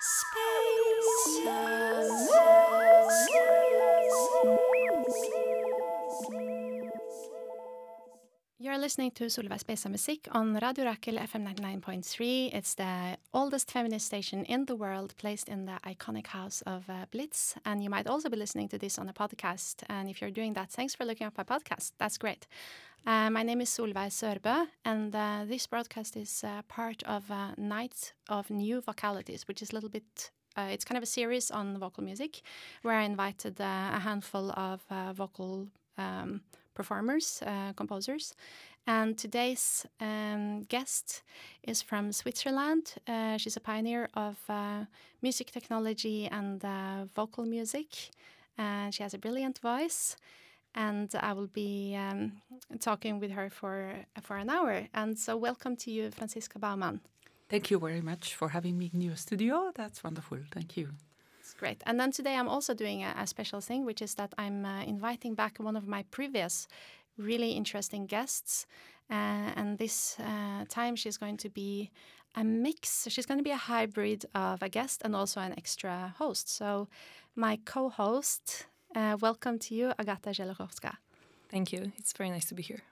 Space. 0.00 1.42
Space. 2.28 3.67
You're 8.78 8.84
listening 8.84 9.10
to 9.16 9.24
Solveig 9.24 9.58
Spesa 9.58 9.88
Music 9.88 10.28
on 10.30 10.54
Radio 10.54 10.84
Rakel 10.84 11.18
FM 11.18 11.52
99.3. 11.52 12.54
It's 12.54 12.74
the 12.74 13.18
oldest 13.34 13.72
feminist 13.72 14.06
station 14.06 14.44
in 14.44 14.66
the 14.66 14.76
world, 14.76 15.16
placed 15.16 15.48
in 15.48 15.64
the 15.64 15.80
iconic 15.84 16.28
house 16.28 16.62
of 16.64 16.88
uh, 16.88 17.06
Blitz. 17.10 17.56
And 17.64 17.82
you 17.82 17.90
might 17.90 18.06
also 18.06 18.28
be 18.28 18.36
listening 18.36 18.68
to 18.68 18.78
this 18.78 18.96
on 18.96 19.08
a 19.08 19.12
podcast. 19.12 19.82
And 19.88 20.08
if 20.08 20.20
you're 20.20 20.30
doing 20.30 20.52
that, 20.52 20.70
thanks 20.70 20.94
for 20.94 21.04
looking 21.04 21.26
up 21.26 21.36
my 21.36 21.42
podcast. 21.42 21.90
That's 21.98 22.18
great. 22.18 22.46
Uh, 23.04 23.30
my 23.30 23.42
name 23.42 23.62
is 23.62 23.70
Solveig 23.70 24.12
Sørbø, 24.12 24.68
and 24.84 25.12
uh, 25.12 25.44
this 25.44 25.66
broadcast 25.66 26.16
is 26.16 26.44
uh, 26.44 26.62
part 26.68 27.02
of 27.02 27.28
uh, 27.32 27.54
Night 27.58 28.12
of 28.28 28.48
New 28.48 28.80
Vocalities, 28.80 29.48
which 29.48 29.60
is 29.60 29.72
a 29.72 29.74
little 29.74 29.90
bit 29.90 30.30
uh, 30.56 30.68
it's 30.70 30.84
kind 30.84 30.96
of 30.96 31.02
a 31.02 31.06
series 31.06 31.50
on 31.50 31.78
vocal 31.78 32.04
music 32.04 32.42
where 32.82 32.94
I 32.94 33.02
invited 33.02 33.60
uh, 33.60 33.90
a 33.94 33.98
handful 33.98 34.52
of 34.52 34.84
uh, 34.88 35.12
vocal 35.12 35.68
um, 35.96 36.42
performers, 36.80 37.42
uh, 37.44 37.72
composers. 37.80 38.24
And 38.86 39.18
today's 39.18 39.86
um, 40.00 40.62
guest 40.74 41.22
is 41.62 41.82
from 41.82 42.12
Switzerland. 42.12 42.84
Uh, 43.06 43.36
she's 43.36 43.56
a 43.56 43.64
pioneer 43.70 44.08
of 44.14 44.36
uh, 44.48 44.84
music 45.20 45.48
technology 45.50 46.20
and 46.38 46.62
vocal 47.14 47.44
music. 47.44 47.88
And 48.56 48.94
she 48.94 49.02
has 49.02 49.14
a 49.14 49.18
brilliant 49.18 49.58
voice. 49.70 50.16
And 50.74 51.08
I 51.28 51.32
will 51.32 51.52
be 51.64 51.96
um, 51.96 52.20
talking 52.80 53.20
with 53.20 53.32
her 53.32 53.50
for, 53.50 53.76
for 54.22 54.36
an 54.36 54.48
hour. 54.48 54.74
And 54.94 55.18
so, 55.18 55.36
welcome 55.36 55.74
to 55.76 55.90
you, 55.90 56.10
Franziska 56.10 56.58
Baumann. 56.58 57.00
Thank 57.48 57.70
you 57.70 57.78
very 57.78 58.02
much 58.02 58.34
for 58.34 58.48
having 58.50 58.78
me 58.78 58.90
in 58.94 59.00
your 59.00 59.16
studio. 59.16 59.72
That's 59.74 60.04
wonderful. 60.04 60.38
Thank 60.52 60.76
you. 60.76 60.88
Great. 61.58 61.82
And 61.86 61.98
then 61.98 62.12
today 62.12 62.36
I'm 62.36 62.48
also 62.48 62.72
doing 62.72 63.02
a, 63.02 63.12
a 63.18 63.26
special 63.26 63.60
thing, 63.60 63.84
which 63.84 64.00
is 64.00 64.14
that 64.14 64.32
I'm 64.38 64.64
uh, 64.64 64.82
inviting 64.84 65.34
back 65.34 65.58
one 65.58 65.76
of 65.76 65.88
my 65.88 66.04
previous 66.12 66.68
really 67.16 67.50
interesting 67.50 68.06
guests. 68.06 68.64
Uh, 69.10 69.50
and 69.56 69.76
this 69.76 70.16
uh, 70.20 70.64
time 70.68 70.94
she's 70.94 71.16
going 71.18 71.36
to 71.38 71.48
be 71.48 71.90
a 72.36 72.44
mix. 72.44 73.08
She's 73.10 73.26
going 73.26 73.38
to 73.38 73.44
be 73.44 73.50
a 73.50 73.56
hybrid 73.56 74.24
of 74.36 74.62
a 74.62 74.68
guest 74.68 75.02
and 75.04 75.16
also 75.16 75.40
an 75.40 75.52
extra 75.58 76.14
host. 76.18 76.48
So, 76.48 76.86
my 77.34 77.58
co 77.64 77.88
host, 77.88 78.66
uh, 78.94 79.16
welcome 79.20 79.58
to 79.60 79.74
you, 79.74 79.92
Agata 79.98 80.30
Zielorowska. 80.30 80.96
Thank 81.50 81.72
you. 81.72 81.92
It's 81.96 82.12
very 82.12 82.30
nice 82.30 82.44
to 82.46 82.54
be 82.54 82.62
here. 82.62 82.82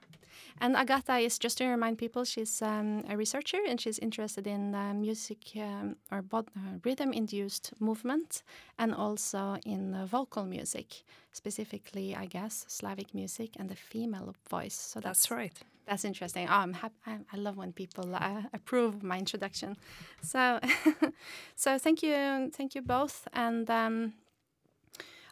And 0.61 0.77
Agata 0.77 1.19
is 1.19 1.39
just 1.39 1.59
to 1.59 1.67
remind 1.67 1.98
people, 1.98 2.25
she's 2.25 2.62
um, 2.62 3.05
a 3.09 3.17
researcher 3.17 3.59
and 3.69 3.81
she's 3.81 3.98
interested 3.98 4.47
in 4.47 4.75
uh, 4.75 4.95
music 4.95 5.39
um, 5.56 5.97
or 6.11 6.25
uh, 6.33 6.42
rhythm-induced 6.84 7.73
movement, 7.81 8.42
and 8.79 8.95
also 8.95 9.57
in 9.64 9.95
uh, 9.95 10.07
vocal 10.07 10.45
music, 10.45 11.05
specifically, 11.33 12.14
I 12.14 12.27
guess, 12.27 12.64
Slavic 12.69 13.14
music 13.14 13.51
and 13.57 13.69
the 13.69 13.77
female 13.77 14.34
voice. 14.48 14.75
So 14.75 15.01
that's, 15.01 15.20
that's 15.20 15.31
right. 15.31 15.59
That's 15.87 16.05
interesting. 16.05 16.48
Oh, 16.48 16.55
I'm 16.55 16.73
happy. 16.73 16.95
I 17.07 17.37
love 17.37 17.57
when 17.57 17.73
people 17.73 18.14
uh, 18.14 18.42
approve 18.53 19.03
my 19.03 19.19
introduction. 19.19 19.77
So, 20.20 20.59
so 21.55 21.79
thank 21.79 22.03
you, 22.03 22.51
thank 22.53 22.75
you 22.75 22.83
both, 22.83 23.29
and. 23.33 23.70
Um, 23.70 24.14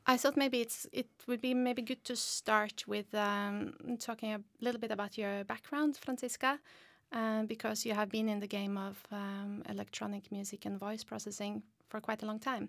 I 0.06 0.18
thought 0.18 0.36
maybe 0.36 0.60
it's 0.60 0.86
it 0.92 1.08
would 1.26 1.40
be 1.40 1.54
maybe 1.54 1.80
good 1.82 2.04
to 2.04 2.16
start 2.16 2.84
with 2.86 3.14
um, 3.14 3.74
talking 3.98 4.34
a 4.34 4.40
little 4.60 4.80
bit 4.80 4.90
about 4.90 5.16
your 5.16 5.44
background, 5.44 5.96
Franziska, 5.96 6.58
uh, 7.12 7.44
because 7.44 7.86
you 7.86 7.94
have 7.94 8.10
been 8.10 8.28
in 8.28 8.40
the 8.40 8.46
game 8.46 8.76
of 8.76 9.02
um, 9.10 9.62
electronic 9.68 10.30
music 10.30 10.66
and 10.66 10.78
voice 10.78 11.04
processing 11.04 11.62
for 11.88 12.00
quite 12.00 12.22
a 12.22 12.26
long 12.26 12.38
time. 12.38 12.68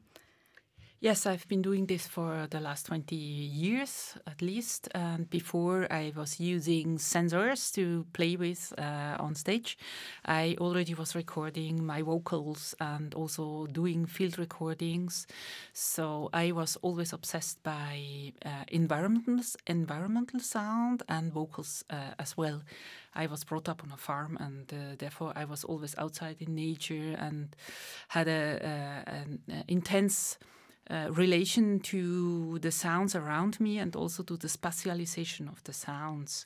Yes, 1.02 1.26
I've 1.26 1.48
been 1.50 1.62
doing 1.62 1.86
this 1.86 2.08
for 2.08 2.48
the 2.50 2.62
last 2.62 2.86
20 2.86 3.16
years 3.16 4.18
at 4.26 4.42
least. 4.42 4.88
And 4.96 5.30
before 5.30 5.92
I 5.92 6.14
was 6.16 6.40
using 6.40 6.98
sensors 6.98 7.74
to 7.74 8.06
play 8.14 8.38
with 8.38 8.74
uh, 8.78 9.18
on 9.20 9.36
stage, 9.36 9.78
I 10.26 10.56
already 10.58 10.94
was 10.94 11.14
recording 11.14 11.86
my 11.86 12.02
vocals 12.02 12.76
and 12.80 13.14
also 13.14 13.68
doing 13.68 14.06
field 14.06 14.40
recordings. 14.40 15.28
So 15.74 16.30
I 16.34 16.54
was 16.54 16.78
always 16.82 17.12
obsessed 17.12 17.62
by 17.62 18.32
uh, 18.46 18.64
environmental, 18.70 19.44
environmental 19.68 20.40
sound 20.40 21.04
and 21.10 21.32
vocals 21.32 21.84
uh, 21.90 22.16
as 22.18 22.38
well. 22.38 22.64
I 23.14 23.28
was 23.28 23.44
brought 23.44 23.70
up 23.70 23.84
on 23.84 23.92
a 23.92 23.98
farm, 23.98 24.38
and 24.42 24.74
uh, 24.74 24.96
therefore 24.98 25.34
I 25.36 25.46
was 25.46 25.64
always 25.64 25.96
outside 25.98 26.38
in 26.40 26.54
nature 26.56 27.16
and 27.18 27.56
had 28.10 28.28
a, 28.28 28.60
a 29.08 29.10
an 29.10 29.64
intense 29.68 30.38
uh, 30.90 31.08
relation 31.12 31.80
to 31.80 32.60
the 32.60 32.72
sounds 32.72 33.16
around 33.16 33.60
me 33.60 33.80
and 33.80 33.96
also 33.96 34.24
to 34.24 34.38
the 34.38 34.48
spatialization 34.48 35.48
of 35.48 35.64
the 35.64 35.74
sounds. 35.74 36.46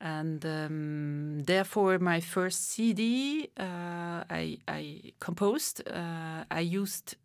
And 0.00 0.44
um, 0.46 1.42
therefore, 1.44 1.98
my 1.98 2.20
first 2.20 2.70
CD 2.70 3.50
uh, 3.58 4.24
I, 4.30 4.58
I, 4.66 5.12
composed, 5.20 5.86
uh, 5.86 6.44
I 6.50 6.60
used, 6.60 7.16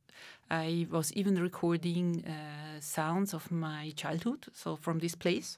I 0.52 0.86
was 0.92 1.14
even 1.14 1.40
recording 1.40 2.26
uh, 2.26 2.82
sounds 2.82 3.34
of 3.34 3.50
my 3.50 3.94
childhood, 3.96 4.48
so 4.54 4.76
from 4.76 5.00
this 5.00 5.16
place 5.16 5.58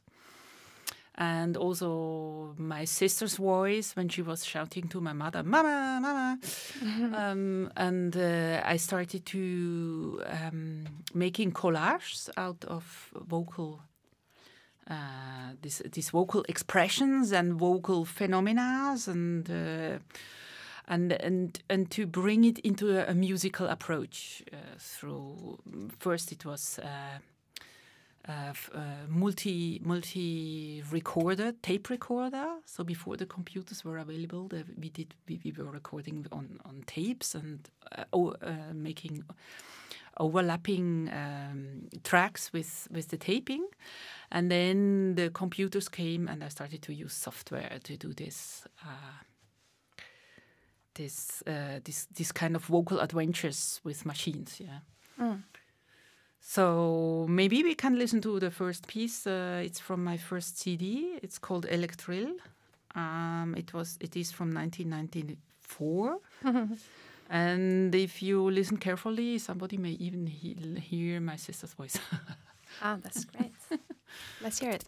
and 1.17 1.57
also 1.57 2.53
my 2.57 2.85
sister's 2.85 3.37
voice 3.37 3.95
when 3.95 4.07
she 4.07 4.21
was 4.21 4.45
shouting 4.45 4.87
to 4.87 5.01
my 5.01 5.13
mother, 5.13 5.43
"Mama, 5.43 5.99
mama," 6.01 6.39
um, 7.15 7.71
and 7.75 8.15
uh, 8.15 8.61
I 8.63 8.77
started 8.77 9.25
to 9.27 10.21
um, 10.27 10.85
making 11.13 11.53
collages 11.53 12.29
out 12.37 12.63
of 12.65 13.11
vocal. 13.15 13.81
Uh, 14.89 15.51
this, 15.61 15.81
these 15.91 16.11
vocal 16.11 16.45
expressions 16.47 17.33
and 17.33 17.55
vocal 17.55 18.05
phenomena 18.05 18.95
and 19.07 19.49
uh, 19.51 19.99
and 20.87 21.11
and 21.11 21.59
and 21.69 21.91
to 21.91 22.07
bring 22.07 22.45
it 22.45 22.57
into 22.59 22.97
a, 22.97 23.11
a 23.11 23.13
musical 23.13 23.67
approach 23.67 24.43
uh, 24.53 24.55
through 24.79 25.59
first 25.99 26.31
it 26.31 26.45
was 26.45 26.79
uh, 28.27 28.53
uh, 28.75 28.81
multi 29.07 29.79
multi 29.83 30.83
recorder 30.91 31.53
tape 31.61 31.89
recorder. 31.89 32.47
So 32.65 32.83
before 32.83 33.15
the 33.15 33.25
computers 33.25 33.85
were 33.85 33.97
available, 33.97 34.49
the, 34.49 34.65
we 34.77 34.89
did 34.89 35.15
we, 35.29 35.39
we, 35.45 35.51
were 35.51 35.71
recording 35.71 36.25
on 36.31 36.59
on 36.65 36.83
tapes 36.87 37.35
and 37.35 37.69
uh, 37.95 38.03
uh, 38.13 38.73
making 38.73 39.23
overlapping 40.17 41.09
um, 41.13 41.87
tracks 42.03 42.51
with 42.51 42.89
with 42.91 43.07
the 43.07 43.17
taping, 43.17 43.65
and 44.29 44.51
then 44.51 45.15
the 45.15 45.29
computers 45.29 45.87
came 45.87 46.27
and 46.27 46.43
I 46.43 46.49
started 46.49 46.81
to 46.81 46.93
use 46.93 47.13
software 47.13 47.79
to 47.83 47.97
do 47.97 48.13
this. 48.13 48.67
This, 50.93 51.43
this, 51.45 52.07
this 52.11 52.31
kind 52.31 52.55
of 52.55 52.65
vocal 52.65 52.99
adventures 52.99 53.81
with 53.83 54.03
machines, 54.03 54.59
yeah. 54.59 54.79
Mm. 55.19 55.43
So 56.49 57.25
maybe 57.27 57.61
we 57.61 57.75
can 57.75 57.99
listen 57.99 58.21
to 58.21 58.39
the 58.39 58.49
first 58.49 58.87
piece. 58.87 59.27
Uh, 59.27 59.61
it's 59.65 59.81
from 59.81 60.01
my 60.01 60.15
first 60.15 60.57
CD. 60.57 61.19
It's 61.21 61.37
called 61.37 61.65
Electrill. 61.65 62.35
Um, 62.95 63.53
it 63.57 63.73
was. 63.73 63.97
It 63.99 64.15
is 64.15 64.31
from 64.31 64.53
1994. 64.53 66.19
and 67.29 67.93
if 67.93 68.23
you 68.23 68.49
listen 68.49 68.77
carefully, 68.77 69.39
somebody 69.39 69.75
may 69.75 69.97
even 69.99 70.25
he 70.25 70.55
hear 70.79 71.19
my 71.19 71.35
sister's 71.35 71.73
voice. 71.73 71.99
ah, 72.81 72.95
that's 73.03 73.25
great. 73.25 73.51
Let's 74.41 74.59
hear 74.59 74.71
it. 74.71 74.85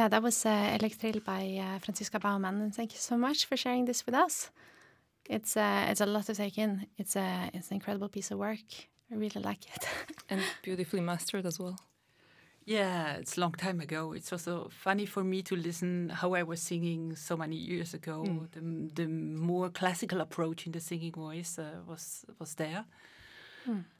Yeah, 0.00 0.08
that 0.08 0.22
was 0.22 0.46
uh, 0.46 0.78
Electril 0.78 1.22
by 1.22 1.60
uh, 1.60 1.78
Franziska 1.78 2.18
Baumann, 2.18 2.62
and 2.62 2.74
thank 2.74 2.94
you 2.94 2.98
so 2.98 3.18
much 3.18 3.44
for 3.44 3.54
sharing 3.54 3.84
this 3.84 4.06
with 4.06 4.14
us. 4.14 4.50
It's 5.28 5.58
uh, 5.58 5.88
it's 5.90 6.00
a 6.00 6.06
lot 6.06 6.24
to 6.24 6.34
take 6.34 6.56
in. 6.56 6.86
It's 6.96 7.16
a 7.16 7.50
it's 7.52 7.68
an 7.70 7.74
incredible 7.74 8.08
piece 8.08 8.30
of 8.30 8.38
work. 8.38 8.64
I 9.12 9.16
really 9.16 9.42
like 9.42 9.66
it. 9.66 9.86
And 10.30 10.40
beautifully 10.62 11.02
mastered 11.02 11.44
as 11.44 11.58
well. 11.58 11.78
Yeah, 12.64 13.18
it's 13.18 13.36
a 13.36 13.40
long 13.40 13.52
time 13.52 13.80
ago. 13.80 14.14
It's 14.14 14.32
also 14.32 14.70
funny 14.70 15.04
for 15.04 15.22
me 15.22 15.42
to 15.42 15.54
listen 15.54 16.08
how 16.08 16.32
I 16.32 16.44
was 16.44 16.62
singing 16.62 17.14
so 17.16 17.36
many 17.36 17.56
years 17.56 17.92
ago. 17.92 18.24
The, 18.52 18.60
the 18.94 19.06
more 19.06 19.68
classical 19.68 20.22
approach 20.22 20.66
in 20.66 20.72
the 20.72 20.80
singing 20.80 21.12
voice 21.12 21.58
uh, 21.58 21.82
was 21.86 22.24
was 22.38 22.54
there, 22.54 22.86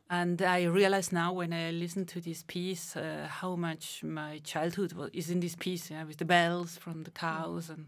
and 0.08 0.42
I 0.42 0.64
realize 0.64 1.12
now 1.12 1.32
when 1.32 1.52
I 1.52 1.70
listen 1.70 2.04
to 2.06 2.20
this 2.20 2.42
piece 2.42 2.96
uh, 2.96 3.28
how 3.40 3.56
much 3.56 4.02
my 4.02 4.40
childhood 4.42 4.92
was, 4.92 5.10
is 5.12 5.30
in 5.30 5.40
this 5.40 5.54
piece. 5.56 5.90
Yeah, 5.90 6.04
with 6.04 6.16
the 6.16 6.24
bells 6.24 6.76
from 6.78 7.04
the 7.04 7.12
cows 7.12 7.70
and 7.70 7.86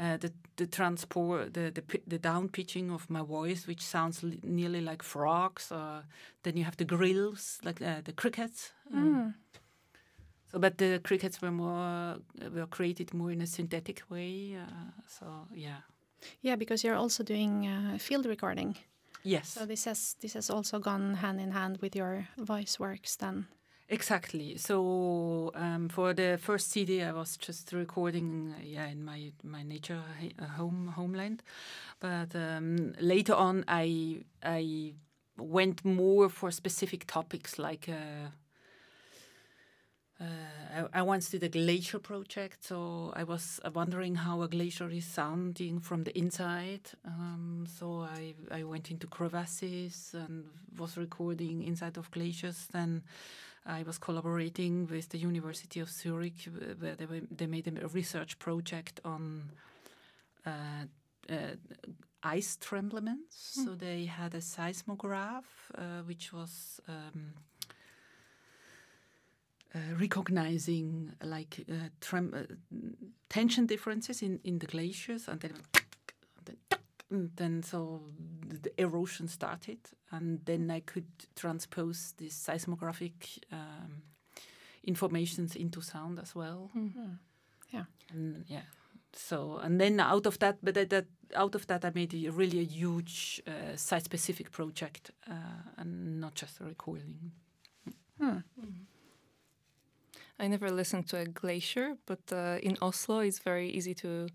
uh, 0.00 0.16
the 0.16 0.32
the 0.56 0.66
transport, 0.66 1.54
the 1.54 1.70
the, 1.70 1.82
the 2.06 2.18
down 2.18 2.48
pitching 2.48 2.90
of 2.90 3.08
my 3.08 3.22
voice, 3.22 3.68
which 3.68 3.82
sounds 3.82 4.22
li- 4.22 4.40
nearly 4.42 4.80
like 4.80 5.02
frogs. 5.04 5.70
Or 5.72 6.04
then 6.42 6.56
you 6.56 6.64
have 6.64 6.76
the 6.76 6.84
grills, 6.96 7.58
like 7.64 7.80
uh, 7.82 8.00
the 8.04 8.12
crickets. 8.12 8.72
Um, 8.92 9.34
so, 10.50 10.58
but 10.58 10.78
the 10.78 10.98
crickets 11.04 11.40
were 11.42 11.52
more 11.52 12.16
were 12.54 12.66
created 12.66 13.14
more 13.14 13.30
in 13.32 13.40
a 13.42 13.46
synthetic 13.46 14.02
way. 14.10 14.56
Uh, 14.56 14.90
so, 15.06 15.26
yeah, 15.54 15.82
Yeah, 16.40 16.56
because 16.56 16.82
you're 16.82 16.96
also 16.96 17.22
doing 17.22 17.66
uh, 17.66 17.98
field 17.98 18.26
recording. 18.26 18.76
Yes, 19.24 19.54
So 19.54 19.66
this 19.66 19.84
has 19.84 20.16
this 20.20 20.34
has 20.34 20.50
also 20.50 20.78
gone 20.78 21.14
hand 21.14 21.40
in 21.40 21.50
hand 21.52 21.78
with 21.80 21.96
your 21.96 22.28
voice 22.36 22.78
works 22.78 23.16
then. 23.16 23.46
exactly. 23.88 24.56
So, 24.58 25.50
um, 25.54 25.88
for 25.88 26.14
the 26.14 26.38
first 26.38 26.70
CD, 26.70 27.02
I 27.02 27.12
was 27.12 27.36
just 27.36 27.72
recording, 27.72 28.54
uh, 28.56 28.62
yeah, 28.62 28.88
in 28.88 29.04
my 29.04 29.32
my 29.42 29.62
nature 29.62 30.02
uh, 30.38 30.44
home 30.56 30.92
homeland. 30.96 31.42
But 32.00 32.34
um, 32.34 32.92
later 33.00 33.34
on, 33.34 33.64
I 33.68 34.24
I 34.42 34.94
went 35.38 35.84
more 35.84 36.28
for 36.28 36.50
specific 36.50 37.06
topics 37.06 37.58
like. 37.58 37.88
Uh, 37.88 38.30
Uh, 40.20 40.24
I, 40.92 41.00
I 41.00 41.02
once 41.02 41.30
did 41.30 41.44
a 41.44 41.48
glacier 41.48 42.00
project, 42.00 42.64
so 42.64 43.12
I 43.14 43.22
was 43.22 43.60
wondering 43.72 44.16
how 44.16 44.42
a 44.42 44.48
glacier 44.48 44.90
is 44.90 45.04
sounding 45.04 45.78
from 45.78 46.02
the 46.02 46.16
inside. 46.18 46.90
Um, 47.04 47.66
so 47.68 48.00
I, 48.02 48.34
I 48.50 48.64
went 48.64 48.90
into 48.90 49.06
crevasses 49.06 50.14
and 50.14 50.46
was 50.76 50.96
recording 50.96 51.62
inside 51.62 51.96
of 51.98 52.10
glaciers. 52.10 52.66
Then 52.72 53.02
I 53.64 53.84
was 53.84 53.98
collaborating 53.98 54.88
with 54.88 55.08
the 55.10 55.18
University 55.18 55.78
of 55.78 55.88
Zurich, 55.88 56.48
uh, 56.48 56.74
where 56.80 56.96
they, 56.96 57.06
were, 57.06 57.20
they 57.30 57.46
made 57.46 57.68
a 57.68 57.86
research 57.86 58.40
project 58.40 59.00
on 59.04 59.52
uh, 60.44 60.86
uh, 61.30 61.34
ice 62.24 62.56
tremblements. 62.60 63.62
So 63.64 63.76
they 63.76 64.06
had 64.06 64.34
a 64.34 64.40
seismograph, 64.40 65.70
uh, 65.76 66.02
which 66.06 66.32
was. 66.32 66.80
Um, 66.88 67.34
uh, 69.74 69.78
recognizing 70.00 71.12
like 71.22 71.64
uh, 71.70 71.88
trem- 72.00 72.34
uh, 72.34 72.54
tension 73.28 73.66
differences 73.66 74.22
in, 74.22 74.40
in 74.44 74.58
the 74.58 74.66
glaciers 74.66 75.28
and 75.28 75.40
then 75.40 75.52
and 76.38 76.46
then, 76.46 76.78
and 77.10 77.30
then 77.36 77.62
so 77.62 78.00
the 78.62 78.72
erosion 78.80 79.28
started 79.28 79.78
and 80.10 80.40
then 80.46 80.70
I 80.70 80.80
could 80.80 81.08
transpose 81.36 82.14
this 82.16 82.34
seismographic 82.34 83.44
um, 83.52 84.02
informations 84.84 85.54
into 85.54 85.82
sound 85.82 86.18
as 86.18 86.34
well. 86.34 86.70
Yeah. 87.70 87.84
and 88.10 88.44
yeah. 88.48 88.62
So 89.12 89.58
and 89.62 89.78
then 89.78 90.00
out 90.00 90.26
of 90.26 90.38
that 90.38 90.58
but 90.62 90.74
that, 90.74 90.88
that 90.90 91.06
out 91.36 91.54
of 91.54 91.66
that 91.66 91.84
I 91.84 91.90
made 91.94 92.14
a, 92.14 92.30
really 92.30 92.60
a 92.60 92.64
huge 92.64 93.42
uh, 93.46 93.76
site 93.76 94.04
specific 94.04 94.50
project 94.50 95.10
uh, 95.30 95.34
and 95.76 96.20
not 96.20 96.34
just 96.34 96.60
a 96.60 96.64
recording 96.64 97.32
I 100.38 100.46
never 100.46 100.70
listened 100.70 101.08
to 101.08 101.18
a 101.18 101.24
glacier, 101.24 101.96
but 102.06 102.20
uh, 102.32 102.58
in 102.62 102.76
Oslo, 102.80 103.20
it's 103.20 103.40
very 103.40 103.70
easy 103.70 103.94
to 103.94 104.28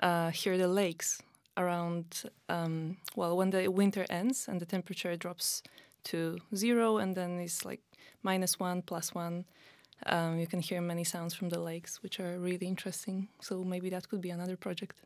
uh, 0.00 0.30
hear 0.30 0.58
the 0.58 0.68
lakes 0.68 1.22
around. 1.56 2.24
Um, 2.48 2.98
well, 3.14 3.36
when 3.36 3.50
the 3.50 3.68
winter 3.68 4.04
ends 4.10 4.48
and 4.48 4.60
the 4.60 4.66
temperature 4.66 5.16
drops 5.16 5.62
to 6.04 6.38
zero, 6.54 6.98
and 6.98 7.14
then 7.14 7.40
it's 7.40 7.64
like 7.64 7.80
minus 8.22 8.60
one, 8.60 8.82
plus 8.82 9.14
one. 9.14 9.44
Um, 10.04 10.38
you 10.38 10.46
can 10.46 10.60
hear 10.60 10.82
many 10.82 11.04
sounds 11.04 11.34
from 11.34 11.48
the 11.48 11.58
lakes, 11.58 12.02
which 12.02 12.20
are 12.20 12.38
really 12.38 12.66
interesting. 12.66 13.28
So 13.40 13.64
maybe 13.64 13.88
that 13.90 14.08
could 14.08 14.20
be 14.20 14.30
another 14.30 14.56
project. 14.56 14.96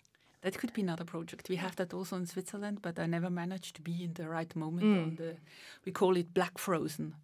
That 0.42 0.58
could 0.58 0.72
be 0.72 0.82
another 0.82 1.04
project. 1.04 1.48
We 1.48 1.56
have 1.56 1.76
that 1.76 1.94
also 1.94 2.16
in 2.16 2.26
Switzerland, 2.26 2.78
but 2.82 2.98
I 2.98 3.06
never 3.06 3.30
managed 3.30 3.76
to 3.76 3.82
be 3.82 4.02
in 4.02 4.14
the 4.14 4.28
right 4.28 4.54
moment. 4.56 4.84
Mm. 4.84 5.02
On 5.02 5.14
the, 5.16 5.36
we 5.84 5.92
call 5.92 6.16
it 6.16 6.34
black 6.34 6.58
frozen. 6.58 7.14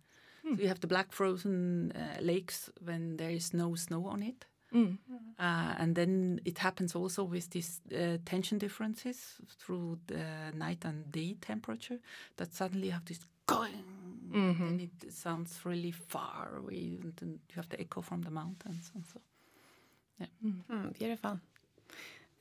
Mm. 0.46 0.56
So 0.56 0.62
you 0.62 0.68
have 0.68 0.80
the 0.80 0.86
black 0.86 1.12
frozen 1.12 1.92
uh, 1.92 2.20
lakes 2.20 2.70
when 2.84 3.16
there 3.16 3.30
is 3.30 3.52
no 3.52 3.74
snow 3.74 4.06
on 4.06 4.22
it. 4.22 4.46
Mm. 4.72 4.98
Uh, 5.38 5.74
and 5.78 5.94
then 5.94 6.40
it 6.44 6.58
happens 6.58 6.94
also 6.94 7.22
with 7.24 7.50
these 7.50 7.80
uh, 7.94 8.16
tension 8.24 8.58
differences 8.58 9.34
through 9.58 9.98
the 10.06 10.24
night 10.54 10.84
and 10.84 11.10
day 11.12 11.36
temperature 11.40 11.98
that 12.36 12.54
suddenly 12.54 12.86
you 12.86 12.92
have 12.92 13.04
this 13.04 13.20
going 13.46 13.84
Mhm. 14.32 14.60
and 14.68 14.80
it 14.80 15.12
sounds 15.12 15.60
really 15.64 15.92
far 15.92 16.56
away 16.56 16.98
and 17.02 17.12
then 17.16 17.38
you 17.48 17.54
have 17.54 17.68
the 17.68 17.80
echo 17.80 18.02
from 18.02 18.22
the 18.22 18.30
mountains 18.30 18.90
and 18.94 19.04
so 19.06 19.20
Mm, 20.70 20.92
beautiful. 20.98 21.38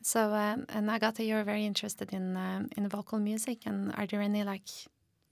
So, 0.01 0.33
um, 0.33 0.65
and 0.69 0.89
Agata, 0.89 1.23
you're 1.23 1.43
very 1.43 1.65
interested 1.65 2.13
in 2.13 2.37
um, 2.37 2.69
in 2.77 2.87
vocal 2.87 3.19
music, 3.19 3.65
and 3.65 3.91
are 3.95 4.05
there 4.07 4.21
any 4.21 4.43
like 4.43 4.69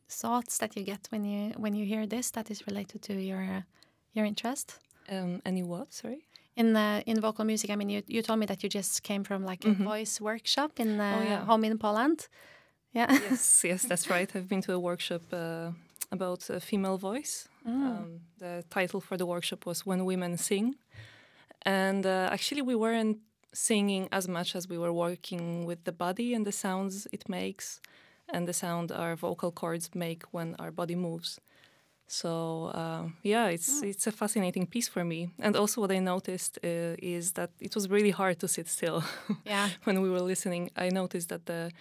thoughts 0.10 0.57
that 0.57 0.75
you 0.75 0.83
get 0.83 1.07
when 1.12 1.24
you 1.24 1.53
when 1.57 1.74
you 1.75 1.86
hear 1.86 2.05
this 2.07 2.31
that 2.31 2.50
is 2.51 2.65
related 2.67 3.01
to 3.01 3.13
your 3.13 3.65
your 4.13 4.25
interest 4.25 4.79
Um, 5.10 5.41
any 5.45 5.63
what? 5.63 5.93
Sorry. 5.93 6.22
in 6.55 6.75
uh, 6.75 7.01
in 7.05 7.19
vocal 7.22 7.45
music? 7.45 7.69
I 7.69 7.75
mean, 7.75 7.89
you 7.89 8.01
you 8.07 8.22
told 8.22 8.39
me 8.39 8.45
that 8.45 8.62
you 8.63 8.69
just 8.69 9.01
came 9.03 9.24
from 9.24 9.45
like 9.45 9.65
a 9.67 9.69
Mhm. 9.72 9.83
voice 9.86 10.24
workshop 10.24 10.79
in 10.79 11.00
uh, 11.00 11.15
Oh, 11.17 11.24
yeah. 11.24 11.45
home 11.45 11.67
in 11.67 11.77
Poland. 11.77 12.27
Yeah. 12.95 13.12
yes, 13.29 13.63
yes, 13.63 13.81
that's 13.88 14.07
right. 14.10 14.36
I've 14.36 14.48
been 14.48 14.62
to 14.62 14.74
a 14.74 14.79
workshop 14.79 15.22
uh, 15.33 15.72
about 16.12 16.50
uh, 16.50 16.60
female 16.60 16.98
voice. 16.98 17.50
Mm. 17.65 17.81
Um, 17.88 18.22
the 18.38 18.63
title 18.69 19.01
for 19.01 19.17
the 19.17 19.25
workshop 19.25 19.65
was 19.65 19.86
When 19.86 20.05
Women 20.05 20.38
Sing. 20.38 20.75
And 21.65 22.05
uh, 22.05 22.29
actually, 22.31 22.62
we 22.62 22.75
weren't 22.75 23.17
singing 23.53 24.07
as 24.12 24.27
much 24.27 24.55
as 24.55 24.67
we 24.67 24.77
were 24.77 24.93
working 24.93 25.65
with 25.67 25.83
the 25.83 25.91
body 25.91 26.36
and 26.36 26.45
the 26.45 26.51
sounds 26.51 27.07
it 27.12 27.27
makes 27.29 27.79
and 28.29 28.47
the 28.47 28.53
sound 28.53 28.91
our 28.91 29.15
vocal 29.15 29.51
cords 29.51 29.89
make 29.93 30.23
when 30.31 30.55
our 30.59 30.71
body 30.71 30.95
moves. 30.95 31.39
So 32.07 32.65
uh, 32.73 33.09
yeah, 33.23 33.47
it's 33.47 33.81
it's 33.81 34.07
a 34.07 34.11
fascinating 34.11 34.67
piece 34.67 34.87
for 34.89 35.03
me. 35.03 35.29
And 35.39 35.55
also, 35.55 35.81
what 35.81 35.91
I 35.91 35.99
noticed 35.99 36.59
uh, 36.63 36.95
is 37.01 37.31
that 37.33 37.49
it 37.59 37.75
was 37.75 37.89
really 37.89 38.11
hard 38.11 38.39
to 38.39 38.47
sit 38.47 38.67
still 38.67 39.03
yeah. 39.45 39.69
when 39.85 40.01
we 40.01 40.09
were 40.09 40.21
listening. 40.21 40.69
I 40.75 40.89
noticed 40.89 41.29
that 41.29 41.45
the 41.45 41.71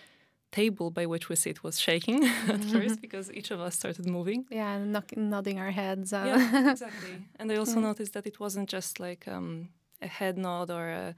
table 0.51 0.91
by 0.91 1.07
which 1.07 1.29
we 1.29 1.37
sit 1.37 1.63
was 1.63 1.81
shaking 1.81 2.25
at 2.49 2.65
first 2.65 3.01
because 3.01 3.31
each 3.33 3.51
of 3.51 3.61
us 3.61 3.75
started 3.75 4.07
moving. 4.07 4.45
Yeah, 4.51 4.79
knock, 4.85 5.17
nodding 5.17 5.59
our 5.59 5.71
heads. 5.73 6.13
Uh, 6.13 6.25
Yeah, 6.27 6.71
exactly. 6.71 7.27
And 7.39 7.51
I 7.51 7.57
also 7.57 7.81
Yeah. 7.81 7.89
noticed 7.89 8.13
that 8.13 8.27
it 8.27 8.39
wasn't 8.39 8.69
just 8.73 9.01
like 9.01 9.27
um, 9.29 9.69
a 10.01 10.07
head 10.07 10.37
nod 10.39 10.71
or 10.71 10.89
a 10.89 11.15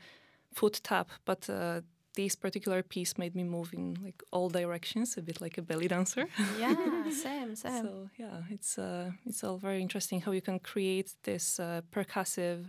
foot 0.53 0.81
tap, 0.83 1.09
but 1.25 1.49
uh, 1.51 1.81
this 2.15 2.37
particular 2.37 2.83
piece 2.83 3.19
made 3.19 3.35
me 3.35 3.45
move 3.45 3.73
in 3.73 3.99
like 4.03 4.23
all 4.31 4.49
directions, 4.49 5.17
a 5.17 5.23
bit 5.23 5.41
like 5.41 5.59
a 5.59 5.63
belly 5.63 5.89
dancer. 5.89 6.27
yeah, 6.59 6.75
same, 7.11 7.57
same. 7.65 7.83
So 7.85 8.11
yeah, 8.17 8.43
it's 8.51 8.79
uh, 8.79 9.11
it's 9.27 9.45
all 9.45 9.59
very 9.59 9.83
interesting 9.83 10.21
how 10.21 10.33
you 10.33 10.43
can 10.43 10.59
create 10.59 11.15
this 11.23 11.61
uh, 11.61 11.83
percussive, 11.93 12.67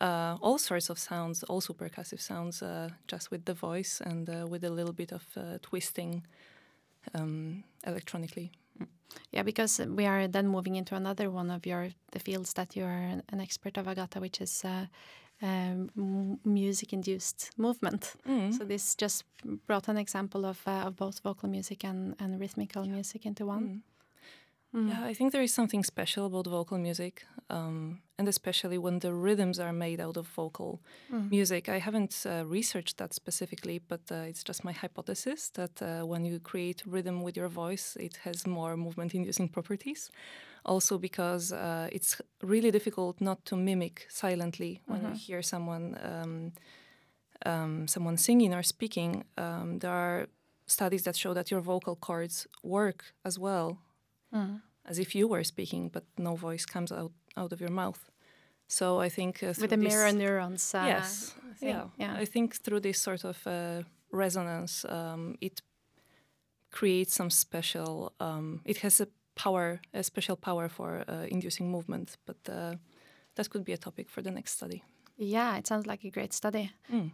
uh, 0.00 0.36
all 0.40 0.58
sorts 0.58 0.90
of 0.90 0.98
sounds, 0.98 1.42
also 1.44 1.72
percussive 1.72 2.20
sounds, 2.20 2.62
uh, 2.62 2.88
just 3.08 3.30
with 3.30 3.44
the 3.44 3.54
voice 3.54 4.00
and 4.04 4.28
uh, 4.28 4.46
with 4.48 4.64
a 4.64 4.70
little 4.70 4.92
bit 4.92 5.12
of 5.12 5.24
uh, 5.36 5.58
twisting 5.62 6.24
um, 7.14 7.64
electronically. 7.86 8.52
Yeah, 9.32 9.42
because 9.42 9.80
we 9.80 10.06
are 10.06 10.28
then 10.28 10.48
moving 10.48 10.76
into 10.76 10.94
another 10.94 11.30
one 11.30 11.50
of 11.50 11.66
your 11.66 11.88
the 12.12 12.18
fields 12.18 12.52
that 12.54 12.76
you 12.76 12.84
are 12.84 13.02
an, 13.12 13.22
an 13.30 13.40
expert 13.40 13.78
of, 13.78 13.88
Agata, 13.88 14.20
which 14.20 14.40
is 14.40 14.64
uh, 14.64 14.86
um, 15.42 16.38
music-induced 16.44 17.50
movement. 17.56 18.14
Mm. 18.28 18.52
So 18.56 18.64
this 18.64 18.94
just 18.94 19.24
brought 19.66 19.88
an 19.88 19.96
example 19.96 20.44
of 20.44 20.62
uh, 20.66 20.86
of 20.86 20.96
both 20.96 21.20
vocal 21.22 21.48
music 21.48 21.84
and, 21.84 22.14
and 22.18 22.40
rhythmical 22.40 22.84
music 22.86 23.26
into 23.26 23.46
one. 23.46 23.62
Mm. 23.62 23.80
Mm. 24.74 24.88
Yeah, 24.88 25.10
I 25.10 25.14
think 25.14 25.32
there 25.32 25.44
is 25.44 25.54
something 25.54 25.84
special 25.84 26.26
about 26.26 26.46
vocal 26.46 26.78
music, 26.78 27.24
um, 27.48 28.00
and 28.18 28.28
especially 28.28 28.78
when 28.78 28.98
the 28.98 29.12
rhythms 29.12 29.58
are 29.58 29.72
made 29.72 30.00
out 30.00 30.16
of 30.16 30.26
vocal 30.36 30.80
Mm. 31.10 31.30
music. 31.30 31.68
I 31.68 31.78
haven't 31.78 32.26
uh, 32.26 32.44
researched 32.52 32.96
that 32.98 33.14
specifically, 33.14 33.78
but 33.88 34.00
uh, 34.10 34.28
it's 34.28 34.44
just 34.44 34.64
my 34.64 34.72
hypothesis 34.72 35.50
that 35.50 35.80
uh, 35.82 36.06
when 36.06 36.24
you 36.24 36.40
create 36.40 36.82
rhythm 36.86 37.22
with 37.22 37.36
your 37.36 37.48
voice, 37.48 37.96
it 38.00 38.16
has 38.24 38.46
more 38.46 38.76
movement 38.76 39.14
inducing 39.14 39.48
properties. 39.48 40.10
Also, 40.68 40.98
because 40.98 41.52
uh, 41.52 41.88
it's 41.92 42.20
really 42.42 42.70
difficult 42.70 43.20
not 43.20 43.44
to 43.44 43.56
mimic 43.56 44.06
silently 44.08 44.80
when 44.86 45.00
you 45.00 45.08
Mhm. 45.08 45.26
hear 45.26 45.42
someone. 45.42 45.96
Um, 46.02 46.52
um, 47.44 47.86
someone 47.88 48.16
singing 48.16 48.54
or 48.54 48.62
speaking, 48.62 49.24
um, 49.38 49.78
there 49.78 49.92
are 49.92 50.26
studies 50.66 51.02
that 51.02 51.16
show 51.16 51.34
that 51.34 51.50
your 51.50 51.60
vocal 51.62 51.94
cords 51.96 52.46
work 52.62 53.14
as 53.24 53.38
well 53.38 53.78
Mm. 54.32 54.60
as 54.84 54.98
if 54.98 55.14
you 55.14 55.28
were 55.28 55.44
speaking, 55.44 55.90
but 55.92 56.04
no 56.18 56.34
voice 56.36 56.66
comes 56.66 56.90
out, 56.92 57.12
out 57.36 57.52
of 57.52 57.60
your 57.60 57.70
mouth. 57.72 58.10
So 58.68 59.00
I 59.04 59.10
think 59.10 59.42
uh, 59.42 59.46
With 59.60 59.70
the 59.70 59.76
this- 59.76 59.92
mirror 59.94 60.12
neurons. 60.12 60.74
Uh, 60.74 60.86
yes, 60.88 61.34
thing, 61.60 61.68
yeah. 61.68 61.88
yeah. 61.98 62.22
I 62.22 62.26
think 62.26 62.54
through 62.56 62.80
this 62.80 62.98
sort 63.02 63.24
of 63.24 63.46
uh, 63.46 63.82
resonance, 64.10 64.84
um, 64.88 65.36
it 65.40 65.62
creates 66.70 67.14
some 67.14 67.30
special. 67.30 68.12
Um, 68.18 68.60
it 68.64 68.78
has 68.78 69.00
a 69.00 69.06
power, 69.36 69.80
a 69.94 70.02
special 70.02 70.36
power 70.36 70.68
for 70.68 71.04
uh, 71.08 71.26
inducing 71.28 71.70
movement. 71.70 72.16
But 72.26 72.36
uh, 72.48 72.74
that 73.36 73.50
could 73.50 73.64
be 73.64 73.72
a 73.72 73.78
topic 73.78 74.10
for 74.10 74.22
the 74.22 74.30
next 74.30 74.52
study. 74.52 74.82
Yeah, 75.16 75.56
it 75.56 75.66
sounds 75.66 75.86
like 75.86 76.04
a 76.04 76.10
great 76.10 76.32
study. 76.32 76.72
Mm. 76.92 77.12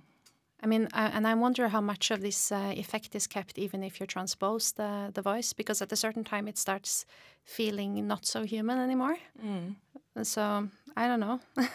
I 0.64 0.66
mean, 0.66 0.88
uh, 0.94 1.10
and 1.12 1.26
I 1.26 1.34
wonder 1.34 1.68
how 1.68 1.80
much 1.80 2.12
of 2.12 2.20
this 2.20 2.52
uh, 2.52 2.72
effect 2.76 3.14
is 3.16 3.26
kept 3.26 3.58
even 3.58 3.82
if 3.82 4.00
you 4.00 4.06
transpose 4.06 4.72
the, 4.72 5.10
the 5.12 5.22
voice, 5.22 5.52
because 5.52 5.82
at 5.82 5.92
a 5.92 5.96
certain 5.96 6.22
time 6.24 6.46
it 6.46 6.56
starts 6.56 7.04
feeling 7.44 8.06
not 8.06 8.24
so 8.24 8.44
human 8.44 8.78
anymore. 8.78 9.16
Mm. 9.44 9.74
So 10.22 10.68
I 10.96 11.08
don't 11.08 11.20
know. 11.20 11.40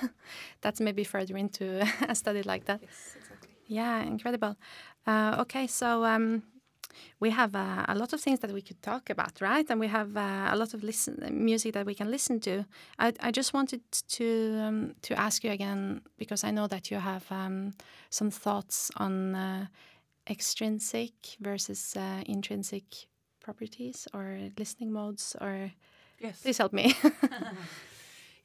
That's 0.62 0.80
maybe 0.80 1.04
further 1.04 1.36
into 1.36 1.86
a 2.10 2.16
study 2.16 2.44
like 2.44 2.66
that. 2.66 2.80
Yes, 2.82 3.16
exactly. 3.18 3.50
Yeah, 3.66 4.02
incredible. 4.04 4.56
Uh, 5.06 5.36
okay, 5.40 5.68
so 5.68 6.06
um, 6.06 6.44
we 7.20 7.30
have 7.32 7.56
uh, 7.56 7.86
a 7.88 7.96
lot 7.96 8.14
of 8.14 8.22
things 8.22 8.40
that 8.40 8.52
we 8.52 8.62
could 8.62 8.82
talk 8.82 9.10
about, 9.10 9.42
right? 9.42 9.66
And 9.70 9.80
we 9.80 9.88
have 9.88 10.16
uh, 10.16 10.50
a 10.52 10.56
lot 10.56 10.74
of 10.74 10.84
listen 10.84 11.16
music 11.32 11.74
that 11.74 11.86
we 11.86 11.94
can 11.94 12.10
listen 12.12 12.40
to. 12.42 12.66
I, 13.00 13.14
I 13.20 13.32
just 13.32 13.54
wanted 13.54 13.82
to 13.92 14.60
um, 14.62 14.96
to 15.02 15.20
ask 15.20 15.44
you 15.44 15.52
again 15.52 16.02
because 16.18 16.44
I 16.44 16.52
know 16.52 16.68
that 16.68 16.92
you 16.92 16.98
have 17.00 17.26
um, 17.32 17.74
some 18.10 18.32
thoughts 18.32 18.92
on 18.98 19.36
uh, 19.36 19.66
extrinsic 20.30 21.14
versus 21.40 21.96
uh, 21.96 22.24
intrinsic 22.26 23.08
properties 23.40 24.08
or 24.14 24.40
listening 24.58 24.92
modes. 24.92 25.36
Or 25.42 25.72
yes 26.20 26.42
please 26.42 26.58
help 26.58 26.74
me. 26.74 26.96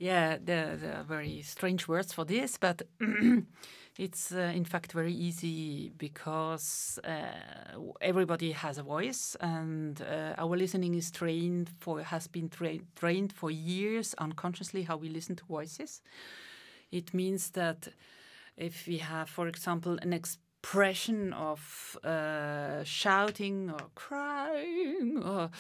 Yeah, 0.03 0.39
there 0.45 0.97
are 0.99 1.05
very 1.05 1.43
strange 1.43 1.87
words 1.87 2.13
for 2.13 2.25
this, 2.25 2.59
but 2.59 2.83
it's 3.99 4.33
uh, 4.33 4.53
in 4.55 4.65
fact 4.65 4.93
very 4.93 5.13
easy 5.13 5.91
because 5.99 6.99
uh, 7.05 7.79
everybody 8.01 8.53
has 8.53 8.79
a 8.79 8.83
voice, 8.83 9.37
and 9.41 10.01
uh, 10.03 10.35
our 10.39 10.57
listening 10.57 10.95
is 10.95 11.11
trained 11.11 11.69
for 11.79 12.03
has 12.03 12.27
been 12.27 12.49
tra- 12.49 12.79
trained 12.97 13.33
for 13.33 13.51
years 13.51 14.15
unconsciously 14.19 14.83
how 14.83 14.97
we 14.97 15.09
listen 15.09 15.37
to 15.37 15.45
voices. 15.45 16.01
It 16.91 17.13
means 17.13 17.51
that 17.51 17.89
if 18.57 18.87
we 18.87 18.99
have, 18.99 19.29
for 19.29 19.47
example, 19.49 19.99
an 20.03 20.13
expression 20.13 21.33
of 21.33 21.99
uh, 22.05 22.85
shouting 22.85 23.71
or 23.71 23.91
crying 23.95 25.23
or 25.25 25.51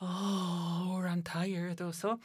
oh, 0.00 1.02
I'm 1.06 1.22
tired 1.22 1.80
or 1.80 1.92
so, 1.92 2.18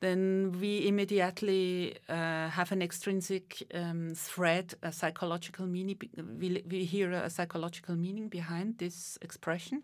then 0.00 0.56
we 0.60 0.86
immediately 0.86 1.96
uh, 2.08 2.48
have 2.48 2.72
an 2.72 2.82
extrinsic 2.82 3.62
um, 3.74 4.12
thread, 4.14 4.74
a 4.82 4.92
psychological 4.92 5.66
meaning. 5.66 5.96
We, 6.38 6.62
we 6.68 6.84
hear 6.84 7.12
a 7.12 7.30
psychological 7.30 7.96
meaning 7.96 8.28
behind 8.28 8.78
this 8.78 9.18
expression. 9.22 9.82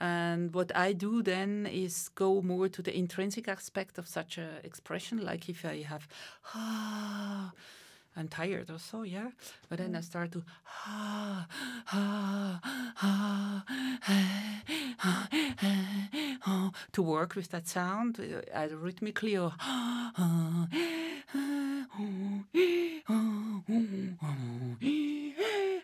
And 0.00 0.52
what 0.52 0.74
I 0.74 0.94
do 0.94 1.22
then 1.22 1.66
is 1.70 2.08
go 2.08 2.42
more 2.42 2.68
to 2.68 2.82
the 2.82 2.96
intrinsic 2.96 3.46
aspect 3.46 3.98
of 3.98 4.08
such 4.08 4.36
a 4.36 4.48
expression, 4.64 5.24
like 5.24 5.48
if 5.48 5.64
I 5.64 5.82
have 5.82 6.08
ah, 6.54 7.52
I'm 8.16 8.28
tired 8.28 8.70
also, 8.70 9.02
yeah. 9.02 9.30
But 9.68 9.78
then 9.78 9.94
I 9.96 10.00
start 10.00 10.32
to 10.32 10.42
ah, 10.86 11.46
ah, 11.92 12.60
ah, 13.02 13.64
ah, 14.08 15.28
ah, 16.46 16.70
to 16.92 17.02
work 17.02 17.34
with 17.34 17.48
that 17.50 17.66
sound, 17.66 18.20
uh, 18.20 18.42
either 18.54 18.76
rhythmically 18.76 19.36
or 19.36 19.52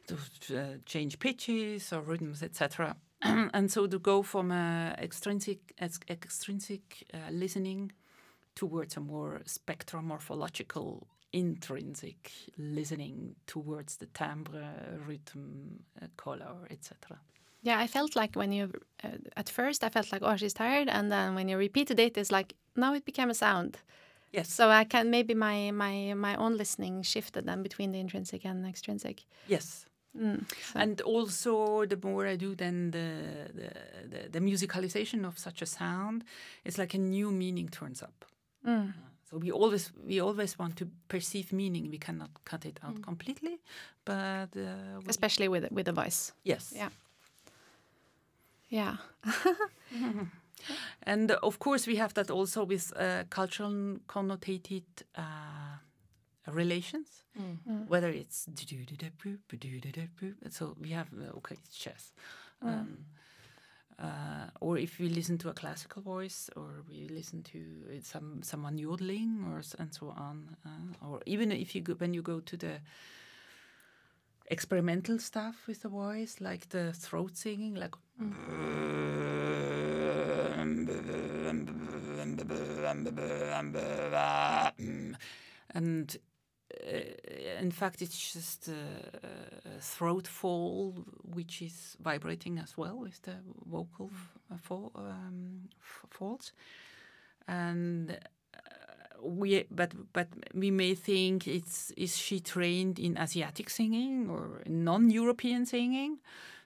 to 0.06 0.58
uh, 0.58 0.64
change 0.84 1.18
pitches 1.18 1.92
or 1.92 2.00
rhythms, 2.00 2.42
etc. 2.42 2.96
and 3.22 3.70
so 3.70 3.86
to 3.86 3.98
go 3.98 4.22
from 4.22 4.50
uh, 4.50 4.90
extrinsic 4.98 5.74
ex- 5.78 6.00
extrinsic 6.08 7.06
uh, 7.14 7.30
listening 7.30 7.92
towards 8.54 8.96
a 8.96 9.00
more 9.00 9.40
spectromorphological 9.46 11.04
intrinsic 11.32 12.32
listening 12.56 13.36
towards 13.46 13.96
the 13.96 14.06
timbre, 14.06 14.98
rhythm, 15.06 15.80
uh, 16.00 16.06
color, 16.16 16.66
etc. 16.70 17.18
Yeah, 17.62 17.78
I 17.78 17.86
felt 17.86 18.16
like 18.16 18.34
when 18.36 18.52
you, 18.52 18.70
uh, 19.04 19.08
at 19.36 19.48
first, 19.48 19.84
I 19.84 19.88
felt 19.88 20.12
like, 20.12 20.22
oh, 20.24 20.36
she's 20.36 20.54
tired. 20.54 20.88
And 20.88 21.10
then 21.10 21.34
when 21.34 21.48
you 21.48 21.56
repeated 21.58 21.98
it, 21.98 22.16
it's 22.16 22.32
like, 22.32 22.54
now 22.76 22.94
it 22.94 23.04
became 23.04 23.30
a 23.30 23.34
sound. 23.34 23.78
Yes. 24.32 24.52
So 24.52 24.70
I 24.70 24.84
can, 24.84 25.10
maybe 25.10 25.34
my, 25.34 25.70
my, 25.70 26.14
my 26.14 26.36
own 26.36 26.56
listening 26.56 27.02
shifted 27.02 27.46
then 27.46 27.62
between 27.62 27.92
the 27.92 27.98
intrinsic 27.98 28.44
and 28.44 28.66
extrinsic. 28.66 29.24
Yes. 29.48 29.86
Mm, 30.18 30.44
so. 30.72 30.78
And 30.78 31.00
also, 31.02 31.84
the 31.84 31.98
more 32.02 32.26
I 32.26 32.36
do, 32.36 32.54
then 32.54 32.90
the, 32.90 33.50
the, 33.54 33.70
the, 34.08 34.28
the 34.30 34.40
musicalization 34.40 35.26
of 35.26 35.38
such 35.38 35.62
a 35.62 35.66
sound, 35.66 36.24
it's 36.64 36.78
like 36.78 36.94
a 36.94 36.98
new 36.98 37.30
meaning 37.30 37.68
turns 37.68 38.02
up. 38.02 38.24
Mm. 38.66 38.94
So 39.30 39.36
we 39.36 39.50
always 39.52 39.92
we 40.06 40.20
always 40.20 40.58
want 40.58 40.76
to 40.76 40.86
perceive 41.08 41.52
meaning. 41.52 41.90
We 41.90 41.98
cannot 41.98 42.30
cut 42.44 42.64
it 42.64 42.80
out 42.82 43.02
completely, 43.02 43.58
but 44.04 44.56
uh, 44.56 45.00
Especially 45.08 45.48
with 45.48 45.70
with 45.70 45.84
the 45.86 45.92
voice. 45.92 46.32
yes, 46.44 46.72
Yeah. 46.76 46.90
Yeah. 48.70 48.96
and 51.02 51.30
of 51.30 51.58
course 51.58 51.86
we 51.86 51.96
have 51.96 52.12
that 52.14 52.30
also 52.30 52.64
with 52.64 52.92
uh, 52.96 53.24
cultural 53.30 53.98
connotated 54.06 54.84
uh, 55.16 55.78
relations. 56.52 57.24
Whether 57.88 58.08
it's 58.08 58.46
do-do-do-do-boop, 58.46 59.38
do-do-do-do-boop. 59.48 60.52
so 60.52 60.74
we 60.80 60.90
have 60.90 61.06
okay 61.36 61.54
it's 61.54 61.76
chess. 61.76 62.12
Um, 62.62 63.04
uh, 63.98 64.50
or 64.60 64.78
if 64.78 64.98
we 64.98 65.08
listen 65.08 65.38
to 65.38 65.48
a 65.48 65.52
classical 65.52 66.02
voice, 66.02 66.50
or 66.56 66.84
we 66.88 67.08
listen 67.08 67.42
to 67.42 67.58
uh, 67.90 68.00
some 68.02 68.42
someone 68.42 68.78
yodeling, 68.78 69.44
or 69.52 69.62
and 69.78 69.92
so 69.92 70.14
on, 70.16 70.56
uh, 70.64 71.06
or 71.06 71.20
even 71.26 71.50
if 71.52 71.74
you 71.74 71.80
go, 71.80 71.94
when 71.94 72.14
you 72.14 72.22
go 72.22 72.40
to 72.40 72.56
the 72.56 72.80
experimental 74.50 75.18
stuff 75.18 75.66
with 75.66 75.82
the 75.82 75.88
voice, 75.88 76.40
like 76.40 76.68
the 76.68 76.92
throat 76.92 77.36
singing, 77.36 77.74
like 77.74 77.94
and 85.74 86.16
uh, 86.16 86.27
in 87.60 87.70
fact, 87.70 88.02
it's 88.02 88.32
just 88.32 88.68
a, 88.68 88.72
a 89.76 89.80
throat 89.80 90.26
fall, 90.26 90.94
which 91.22 91.62
is 91.62 91.96
vibrating 92.00 92.58
as 92.58 92.76
well 92.76 92.98
with 92.98 93.20
the 93.22 93.36
vocal 93.66 94.10
uh, 94.52 94.56
fall, 94.56 94.92
um, 94.94 95.68
f- 95.80 96.10
falls, 96.10 96.52
and 97.46 98.10
uh, 98.10 99.22
we 99.22 99.64
but 99.70 99.92
but 100.12 100.28
we 100.54 100.70
may 100.70 100.94
think 100.94 101.46
it's 101.46 101.90
is 101.96 102.16
she 102.16 102.40
trained 102.40 102.98
in 102.98 103.16
Asiatic 103.18 103.70
singing 103.70 104.28
or 104.30 104.62
non-European 104.66 105.66
singing? 105.66 106.18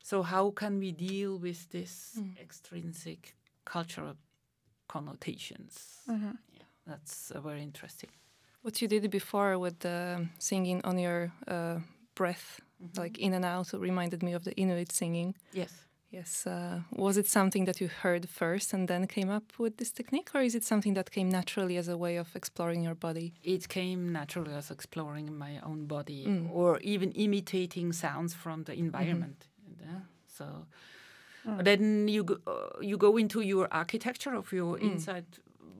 So 0.02 0.22
how 0.22 0.50
can 0.50 0.78
we 0.80 0.90
deal 0.92 1.38
with 1.38 1.70
this 1.70 2.18
extrinsic 2.40 3.36
cultural 3.64 4.16
connotations? 4.88 6.00
Yeah, 6.52 6.64
that's 6.86 7.30
uh, 7.30 7.40
very 7.40 7.62
interesting. 7.62 8.10
What 8.62 8.80
you 8.80 8.88
did 8.88 9.10
before 9.10 9.58
with 9.58 9.80
the 9.80 10.28
singing 10.38 10.80
on 10.84 10.98
your 10.98 11.32
uh, 11.48 11.78
breath, 12.14 12.60
like 12.96 13.18
in 13.18 13.34
and 13.34 13.44
out, 13.44 13.72
reminded 13.72 14.22
me 14.22 14.32
of 14.34 14.44
the 14.44 14.54
Inuit 14.56 14.92
singing. 14.92 15.34
Yes. 15.52 15.72
Yes. 16.10 16.46
Uh, 16.46 16.80
was 16.92 17.16
it 17.16 17.26
something 17.26 17.64
that 17.64 17.80
you 17.80 17.88
heard 17.88 18.28
first 18.28 18.74
and 18.74 18.86
then 18.86 19.06
came 19.06 19.30
up 19.30 19.44
with 19.58 19.78
this 19.78 19.90
technique, 19.90 20.30
or 20.34 20.42
is 20.42 20.54
it 20.54 20.62
something 20.62 20.94
that 20.94 21.10
came 21.10 21.30
naturally 21.30 21.76
as 21.78 21.88
a 21.88 21.96
way 21.96 22.16
of 22.18 22.36
exploring 22.36 22.82
your 22.84 22.94
body? 22.94 23.32
It 23.42 23.68
came 23.68 24.12
naturally 24.12 24.52
as 24.52 24.70
exploring 24.70 25.36
my 25.36 25.58
own 25.64 25.86
body 25.86 26.46
or 26.52 26.78
even 26.80 27.12
imitating 27.12 27.92
sounds 27.92 28.34
from 28.34 28.64
the 28.64 28.74
environment. 28.74 29.48
Yeah. 29.80 30.00
So 30.26 30.66
then 31.58 32.08
you 32.08 32.24
go, 32.24 32.36
uh, 32.46 32.78
you 32.80 32.96
go 32.98 33.16
into 33.16 33.40
your 33.40 33.66
architecture 33.72 34.34
of 34.34 34.52
your 34.52 34.78
inside 34.78 35.24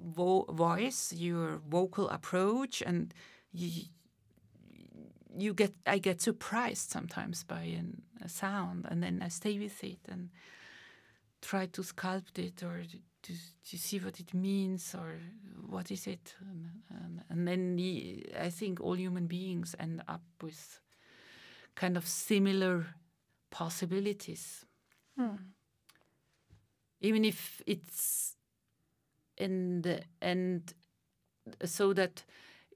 vo- 0.03 0.47
voice, 0.51 1.13
your 1.13 1.61
vocal 1.69 2.09
approach, 2.09 2.83
and 2.83 3.15
you, 3.53 3.85
you 5.37 5.55
get 5.55 5.73
I 5.87 5.99
get 5.99 6.21
surprised 6.21 6.91
sometimes 6.91 7.45
by 7.45 7.63
an, 7.63 8.03
a 8.23 8.29
sound, 8.29 8.87
and 8.91 9.03
then 9.03 9.23
I 9.23 9.29
stay 9.29 9.59
with 9.59 9.83
it 9.85 10.01
and 10.09 10.31
try 11.41 11.67
to 11.67 11.83
sculpt 11.83 12.39
it 12.39 12.63
or 12.63 12.83
to, 13.23 13.33
to, 13.71 13.79
see 13.79 13.99
what 13.99 14.19
it 14.21 14.35
means 14.35 14.95
or 14.95 15.19
what 15.69 15.91
is 15.91 16.07
it, 16.07 16.35
and, 16.41 16.71
and, 16.91 17.25
and 17.29 17.49
then 17.49 17.77
the, 17.77 18.27
I 18.39 18.51
think 18.51 18.81
all 18.81 18.95
human 18.95 19.27
beings 19.27 19.75
end 19.79 20.03
up 20.09 20.23
with 20.41 20.81
kind 21.75 21.97
of 21.97 22.07
similar 22.07 22.87
possibilities, 23.51 24.65
hmm. 25.17 25.37
even 27.01 27.25
if 27.25 27.63
it's 27.67 28.37
in 29.37 29.83
the 29.83 30.03
end 30.21 30.75
so 31.65 31.93
that 31.93 32.25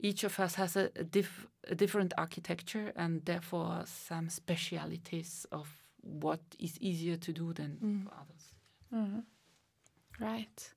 each 0.00 0.24
of 0.24 0.38
us 0.40 0.54
has 0.56 0.76
a, 0.76 0.88
diff, 0.88 1.46
a 1.68 1.74
different 1.74 2.12
architecture 2.18 2.92
and 2.96 3.24
therefore 3.24 3.82
some 3.86 4.28
specialities 4.28 5.46
of 5.52 5.68
what 6.02 6.40
is 6.58 6.78
easier 6.80 7.16
to 7.16 7.32
do 7.32 7.52
than 7.52 7.78
for 8.04 8.14
others. 8.14 8.54
Right. 10.20 10.74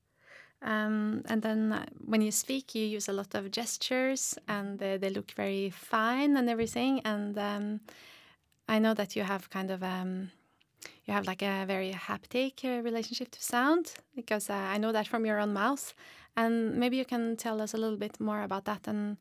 Um, 0.61 1.23
and 1.25 1.41
then 1.41 1.71
uh, 1.71 1.85
when 2.05 2.21
you 2.21 2.31
speak, 2.31 2.75
you 2.75 2.85
use 2.85 3.07
a 3.07 3.13
lot 3.13 3.33
of 3.35 3.51
gestures 3.51 4.37
and 4.47 4.81
uh, 4.81 4.97
they 4.97 5.09
look 5.09 5.31
very 5.31 5.69
fine 5.69 6.35
and 6.35 6.49
everything. 6.49 7.01
And 7.05 7.37
um, 7.37 7.79
I 8.67 8.79
know 8.79 8.93
that 8.93 9.15
you 9.15 9.23
have 9.23 9.49
kind 9.49 9.71
of 9.71 9.83
um, 9.83 10.31
you 11.05 11.13
have 11.13 11.27
like 11.27 11.41
a 11.41 11.65
very 11.65 11.91
haptic 11.93 12.63
uh, 12.63 12.81
relationship 12.81 13.31
to 13.31 13.41
sound 13.41 13.93
because 14.15 14.49
uh, 14.49 14.53
I 14.53 14.77
know 14.77 14.91
that 14.91 15.07
from 15.07 15.25
your 15.25 15.39
own 15.39 15.53
mouth. 15.53 15.93
And 16.35 16.75
maybe 16.75 16.97
you 16.97 17.05
can 17.05 17.35
tell 17.35 17.61
us 17.61 17.73
a 17.73 17.77
little 17.77 17.97
bit 17.97 18.19
more 18.19 18.43
about 18.43 18.65
that 18.65 18.87
and 18.87 19.17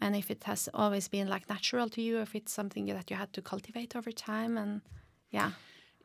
and 0.00 0.14
if 0.14 0.30
it 0.30 0.44
has 0.44 0.68
always 0.74 1.08
been 1.08 1.28
like 1.28 1.48
natural 1.48 1.88
to 1.88 2.00
you, 2.00 2.20
if 2.20 2.34
it's 2.34 2.52
something 2.52 2.86
that 2.86 3.10
you 3.10 3.16
had 3.16 3.32
to 3.32 3.42
cultivate 3.42 3.96
over 3.96 4.12
time. 4.12 4.56
And 4.56 4.80
yeah, 5.30 5.52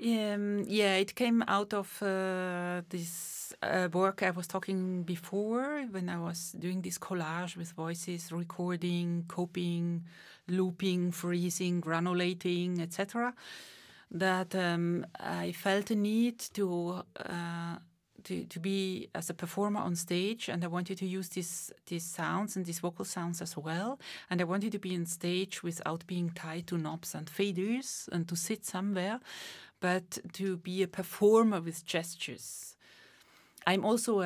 Um, 0.02 0.64
yeah, 0.68 0.96
it 0.96 1.14
came 1.16 1.44
out 1.48 1.74
of 1.74 2.02
uh, 2.02 2.82
this 2.90 3.54
uh, 3.62 3.88
work 3.94 4.24
I 4.24 4.32
was 4.32 4.48
talking 4.48 5.04
before 5.04 5.86
when 5.92 6.10
I 6.10 6.20
was 6.20 6.56
doing 6.58 6.82
this 6.82 6.98
collage 6.98 7.56
with 7.56 7.72
voices, 7.74 8.32
recording, 8.32 9.26
coping, 9.28 10.04
looping, 10.48 11.12
freezing, 11.12 11.80
granulating, 11.82 12.82
etc. 12.82 13.34
That 14.14 14.54
um, 14.56 15.06
I 15.20 15.52
felt 15.54 15.90
a 15.92 15.96
need 15.96 16.40
to. 16.54 17.04
Uh, 17.18 17.78
to, 18.26 18.46
to 18.46 18.60
be 18.60 19.10
as 19.14 19.30
a 19.30 19.34
performer 19.34 19.82
on 19.82 19.98
stage 19.98 20.48
and 20.48 20.64
I 20.64 20.68
wanted 20.68 20.98
to 21.00 21.06
use 21.06 21.28
these 21.28 21.74
these 21.88 22.06
sounds 22.06 22.56
and 22.56 22.66
these 22.66 22.80
vocal 22.80 23.04
sounds 23.04 23.42
as 23.42 23.58
well. 23.58 24.00
And 24.30 24.40
I 24.40 24.46
wanted 24.46 24.72
to 24.72 24.80
be 24.80 24.96
on 24.96 25.06
stage 25.08 25.62
without 25.62 26.08
being 26.08 26.30
tied 26.30 26.68
to 26.68 26.78
knobs 26.78 27.16
and 27.16 27.26
faders 27.30 28.08
and 28.14 28.26
to 28.30 28.36
sit 28.38 28.66
somewhere 28.66 29.20
but 29.82 30.20
to 30.34 30.56
be 30.56 30.84
a 30.84 30.88
performer 30.88 31.60
with 31.60 31.86
gestures. 31.86 32.78
I'm 33.68 33.84
also 33.84 34.22
a, 34.22 34.26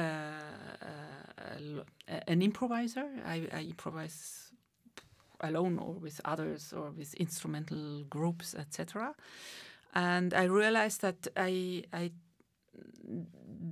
a- 0.82 1.84
a- 2.08 2.30
an 2.30 2.43
improviser. 2.43 3.08
I, 3.26 3.47
I 3.52 3.62
improvise 3.62 4.52
alone 5.41 5.80
or 5.80 5.93
with 5.93 6.19
others 6.26 6.73
or 6.73 6.91
with 6.91 7.13
instrumental 7.15 8.04
groups 8.10 8.56
etc 8.56 9.13
and 9.98 10.32
I 10.36 10.44
realized 10.44 11.02
that 11.02 11.28
I 11.36 11.84
I 11.92 12.12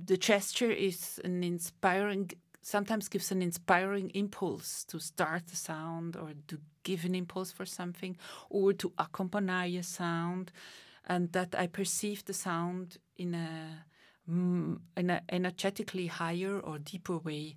the 0.06 0.16
gesture 0.16 0.72
is 0.72 1.20
an 1.24 1.44
inspiring 1.44 2.32
sometimes 2.62 3.08
gives 3.08 3.30
an 3.30 3.42
inspiring 3.42 4.10
impulse 4.10 4.84
to 4.86 4.98
start 4.98 5.46
the 5.46 5.54
sound 5.54 6.16
or 6.16 6.32
to 6.48 6.58
give 6.82 7.04
an 7.04 7.14
impulse 7.14 7.52
for 7.52 7.64
something 7.64 8.16
or 8.50 8.72
to 8.72 8.92
accompany 8.98 9.76
a 9.76 9.84
sound. 9.84 10.50
And 11.08 11.30
that 11.30 11.54
I 11.56 11.68
perceive 11.68 12.24
the 12.24 12.34
sound 12.34 12.96
in 13.16 13.32
a 13.34 13.84
mm, 14.28 14.80
in 14.96 15.10
a 15.10 15.22
energetically 15.28 16.08
higher 16.08 16.58
or 16.58 16.80
deeper 16.80 17.18
way. 17.18 17.56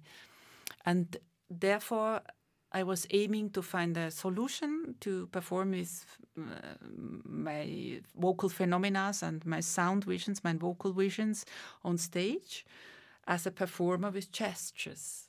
And 0.86 1.18
therefore 1.50 2.22
I 2.72 2.84
was 2.84 3.08
aiming 3.10 3.50
to 3.52 3.62
find 3.62 3.98
a 3.98 4.12
solution 4.12 4.96
to 5.00 5.28
perform 5.28 5.72
with 5.72 6.06
uh, 6.38 6.44
my 7.24 8.02
vocal 8.16 8.50
phenomena 8.50 9.12
and 9.24 9.44
my 9.46 9.60
sound 9.60 10.06
visions, 10.06 10.44
my 10.44 10.54
vocal 10.54 10.94
visions 10.94 11.46
on 11.84 11.98
stage 11.98 12.66
as 13.28 13.48
a 13.48 13.52
performer 13.52 14.12
with 14.12 14.32
gestures. 14.32 15.28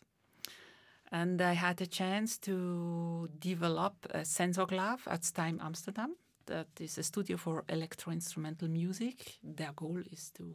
And 1.13 1.41
I 1.41 1.55
had 1.55 1.81
a 1.81 1.87
chance 1.87 2.39
to 2.39 3.29
develop 3.39 3.95
a 4.11 4.21
SensorGlove 4.21 5.01
at 5.07 5.25
STEIM 5.25 5.61
Amsterdam. 5.63 6.17
That 6.47 6.69
is 6.79 6.99
a 6.99 7.03
studio 7.03 7.37
for 7.37 7.65
electro 7.69 8.13
instrumental 8.13 8.69
music. 8.69 9.39
Their 9.43 9.73
goal 9.73 10.03
is 10.13 10.31
to 10.37 10.55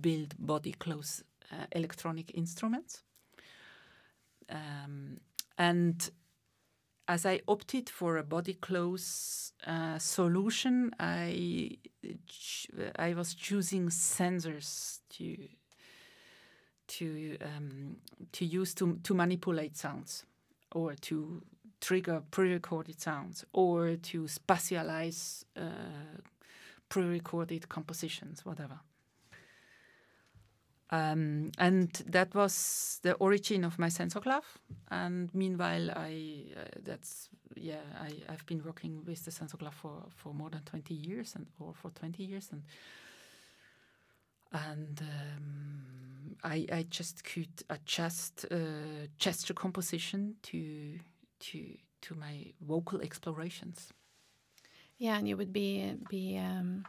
build 0.00 0.34
body 0.38 0.72
close 0.72 1.22
uh, 1.52 1.66
electronic 1.72 2.34
instruments. 2.34 3.02
Um, 4.48 5.18
and 5.58 6.10
as 7.06 7.26
I 7.26 7.40
opted 7.46 7.90
for 7.90 8.16
a 8.16 8.22
body 8.22 8.54
close 8.54 9.52
uh, 9.66 9.98
solution, 9.98 10.90
I 10.98 11.78
I 12.98 13.14
was 13.14 13.34
choosing 13.34 13.88
sensors 13.88 15.00
to 15.10 15.36
to 16.86 17.36
um, 17.42 17.96
to 18.32 18.44
use 18.44 18.74
to 18.74 18.98
to 19.02 19.14
manipulate 19.14 19.76
sounds 19.76 20.24
or 20.72 20.94
to 20.94 21.42
trigger 21.80 22.22
pre-recorded 22.30 23.00
sounds 23.00 23.44
or 23.52 23.96
to 23.96 24.22
spatialize 24.22 25.44
uh, 25.56 26.18
pre-recorded 26.88 27.68
compositions, 27.68 28.44
whatever. 28.44 28.80
Um, 30.94 31.50
and 31.58 31.90
that 32.06 32.34
was 32.34 33.00
the 33.02 33.14
origin 33.14 33.64
of 33.64 33.78
my 33.78 33.88
SensorGlove. 33.88 34.58
And 34.90 35.34
meanwhile, 35.34 35.90
I 35.90 36.44
uh, 36.56 36.64
that's 36.82 37.28
yeah, 37.56 37.84
I 38.00 38.10
I've 38.32 38.46
been 38.46 38.62
working 38.64 39.04
with 39.04 39.24
the 39.24 39.30
SensorGlove 39.30 39.72
for 39.72 40.04
for 40.08 40.34
more 40.34 40.50
than 40.50 40.62
twenty 40.62 40.94
years 40.94 41.34
and 41.36 41.46
or 41.58 41.74
for 41.74 41.90
twenty 41.90 42.24
years 42.24 42.50
and 42.52 42.62
and 44.52 45.00
um, 45.02 46.36
I 46.44 46.66
I 46.72 46.86
just 46.90 47.24
could 47.24 47.62
adjust 47.70 48.46
uh, 48.50 49.08
gesture 49.18 49.54
composition 49.54 50.36
to 50.42 50.98
to 51.40 51.58
to 52.02 52.14
my 52.14 52.52
vocal 52.60 53.00
explorations. 53.00 53.92
Yeah, 54.98 55.18
and 55.18 55.28
you 55.28 55.36
would 55.36 55.52
be 55.52 55.96
be 56.08 56.38
um, 56.38 56.86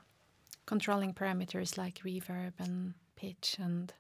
controlling 0.66 1.14
parameters 1.14 1.78
like 1.78 2.02
reverb 2.04 2.54
and 2.60 2.94
pitch 3.16 3.58
and 3.60 3.94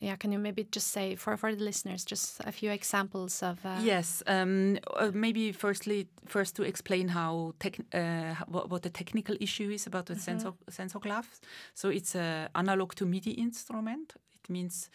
yeah 0.00 0.16
can 0.16 0.32
you 0.32 0.38
maybe 0.38 0.66
just 0.70 0.88
say 0.88 1.16
for 1.16 1.36
for 1.36 1.54
the 1.54 1.64
listeners 1.64 2.04
just 2.04 2.40
a 2.44 2.52
few 2.52 2.70
examples 2.70 3.42
of 3.42 3.64
uh, 3.64 3.78
yes 3.82 4.22
um, 4.26 4.78
uh, 4.96 5.10
maybe 5.12 5.52
firstly 5.52 6.06
first 6.26 6.56
to 6.56 6.62
explain 6.62 7.08
how 7.08 7.54
tech, 7.58 7.78
uh, 7.92 8.34
what, 8.48 8.70
what, 8.70 8.82
the 8.82 8.90
technical 8.90 9.36
issue 9.40 9.70
is 9.70 9.86
about 9.86 10.06
the 10.06 10.14
mm 10.14 10.18
-hmm. 10.18 10.24
sensor 10.24 10.52
SensorGlove 10.70 11.28
so 11.74 11.88
it's 11.88 12.14
a 12.16 12.48
analog 12.52 12.94
to 12.94 13.06
midi 13.06 13.30
instrument. 13.30 14.14
It 14.34 14.48
means 14.48 14.90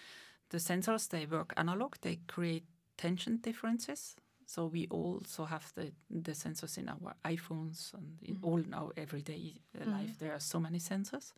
the 0.49 0.59
sensors 0.59 1.07
they 1.07 1.27
work 1.27 1.53
analog. 1.55 1.95
They 2.01 2.19
create 2.27 2.65
tension 2.97 3.39
differences 3.41 4.15
so 4.49 4.65
we 4.65 4.87
also 4.89 5.45
have 5.45 5.71
the, 5.75 5.91
the 6.09 6.31
sensors 6.31 6.79
in 6.79 6.89
our 6.89 7.13
iPhones 7.23 7.93
and 7.93 8.17
in 8.23 8.35
mm. 8.37 8.43
all 8.43 8.57
in 8.57 8.73
our 8.73 8.91
everyday 8.97 9.53
uh, 9.79 9.85
mm. 9.85 9.91
life. 9.91 10.17
There 10.17 10.33
are 10.33 10.39
so 10.39 10.59
many 10.59 10.79
sensors, 10.79 11.33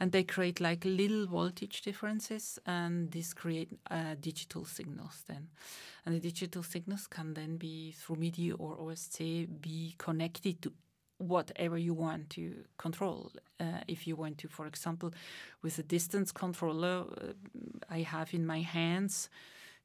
and 0.00 0.10
they 0.10 0.24
create 0.24 0.58
like 0.60 0.84
little 0.84 1.26
voltage 1.28 1.82
differences, 1.82 2.58
and 2.66 3.12
this 3.12 3.32
create 3.34 3.78
uh, 3.88 4.16
digital 4.20 4.64
signals 4.64 5.22
then, 5.28 5.46
and 6.04 6.12
the 6.16 6.18
digital 6.18 6.64
signals 6.64 7.06
can 7.06 7.34
then 7.34 7.56
be 7.56 7.92
through 7.92 8.16
MIDI 8.16 8.50
or 8.50 8.76
OSC 8.78 9.46
be 9.60 9.94
connected 9.96 10.60
to 10.62 10.72
whatever 11.18 11.78
you 11.78 11.94
want 11.94 12.30
to 12.30 12.64
control. 12.78 13.30
Uh, 13.60 13.82
if 13.86 14.08
you 14.08 14.16
want 14.16 14.38
to, 14.38 14.48
for 14.48 14.66
example, 14.66 15.12
with 15.62 15.78
a 15.78 15.84
distance 15.84 16.32
controller, 16.32 17.04
uh, 17.22 17.32
I 17.88 18.00
have 18.00 18.34
in 18.34 18.44
my 18.44 18.62
hands 18.62 19.30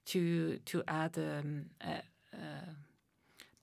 to 0.05 0.57
to 0.65 0.83
add 0.87 1.15
um, 1.17 1.65
a, 1.81 1.97
uh, 1.97 2.01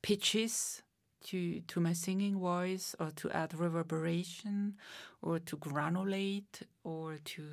pitches 0.03 0.83
to 1.25 1.61
to 1.61 1.81
my 1.81 1.93
singing 1.93 2.39
voice 2.39 2.95
or 2.99 3.11
to 3.13 3.31
add 3.31 3.55
reverberation 3.55 4.77
or 5.23 5.39
to 5.39 5.57
granulate 5.57 6.63
or 6.85 7.19
to 7.25 7.45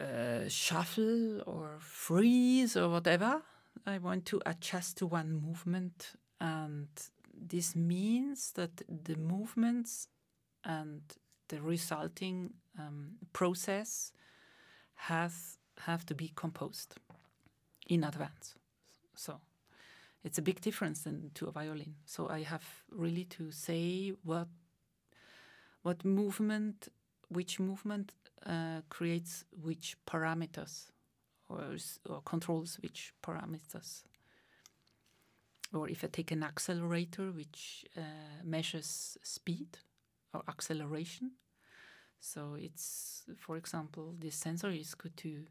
uh, 0.00 0.48
shuffle 0.48 1.42
or 1.46 1.76
freeze 1.80 2.76
or 2.76 2.88
whatever. 2.88 3.42
I 3.86 3.98
want 3.98 4.24
to 4.26 4.40
adjust 4.46 4.98
to 4.98 5.06
one 5.06 5.32
movement 5.32 6.12
and 6.40 6.88
this 7.32 7.76
means 7.76 8.52
that 8.52 8.82
the 8.88 9.16
movements 9.16 10.08
and 10.64 11.02
the 11.48 11.60
resulting 11.60 12.54
um, 12.78 13.12
process 13.32 14.12
has 14.94 15.58
have 15.80 16.06
to 16.06 16.14
be 16.14 16.32
composed 16.34 16.94
in 17.86 18.02
advance. 18.02 18.54
So 19.14 19.40
it's 20.26 20.38
a 20.38 20.42
big 20.42 20.60
difference 20.60 21.02
than 21.02 21.30
to 21.34 21.46
a 21.46 21.52
violin. 21.52 21.94
So 22.04 22.28
I 22.28 22.42
have 22.42 22.66
really 22.90 23.24
to 23.36 23.52
say 23.52 24.12
what 24.24 24.48
what 25.82 26.04
movement, 26.04 26.88
which 27.28 27.60
movement 27.60 28.12
uh, 28.44 28.80
creates 28.90 29.44
which 29.62 29.96
parameters, 30.04 30.90
or, 31.48 31.60
or 32.10 32.22
controls 32.22 32.76
which 32.82 33.14
parameters. 33.22 34.02
Or 35.72 35.88
if 35.88 36.02
I 36.02 36.08
take 36.08 36.32
an 36.32 36.42
accelerator, 36.42 37.30
which 37.30 37.84
uh, 37.96 38.00
measures 38.42 39.16
speed 39.22 39.78
or 40.34 40.42
acceleration. 40.48 41.32
So 42.18 42.56
it's, 42.58 43.22
for 43.36 43.56
example, 43.56 44.14
this 44.18 44.34
sensor 44.34 44.70
is 44.70 44.94
good 44.94 45.16
to 45.18 45.44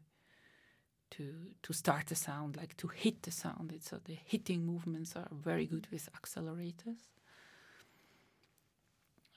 to 1.10 1.34
to 1.62 1.72
start 1.72 2.06
the 2.06 2.14
sound, 2.14 2.56
like 2.56 2.76
to 2.78 2.88
hit 2.88 3.22
the 3.22 3.30
sound. 3.30 3.72
It's 3.74 3.92
uh, 3.92 3.98
the 4.04 4.16
hitting 4.24 4.64
movements 4.66 5.16
are 5.16 5.28
very 5.32 5.66
good 5.66 5.86
with 5.90 6.08
accelerators. 6.12 7.08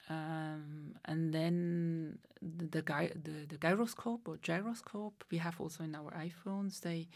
Um, 0.10 0.96
and 1.06 1.32
then 1.34 2.18
the 2.42 2.66
the, 2.66 2.82
gy 2.82 3.12
the 3.16 3.46
the 3.48 3.58
gyroscope 3.58 4.28
or 4.28 4.38
gyroscope 4.38 5.24
we 5.32 5.38
have 5.38 5.62
also 5.62 5.84
in 5.84 5.96
our 5.96 6.12
iPhones. 6.12 6.82
They 6.82 7.08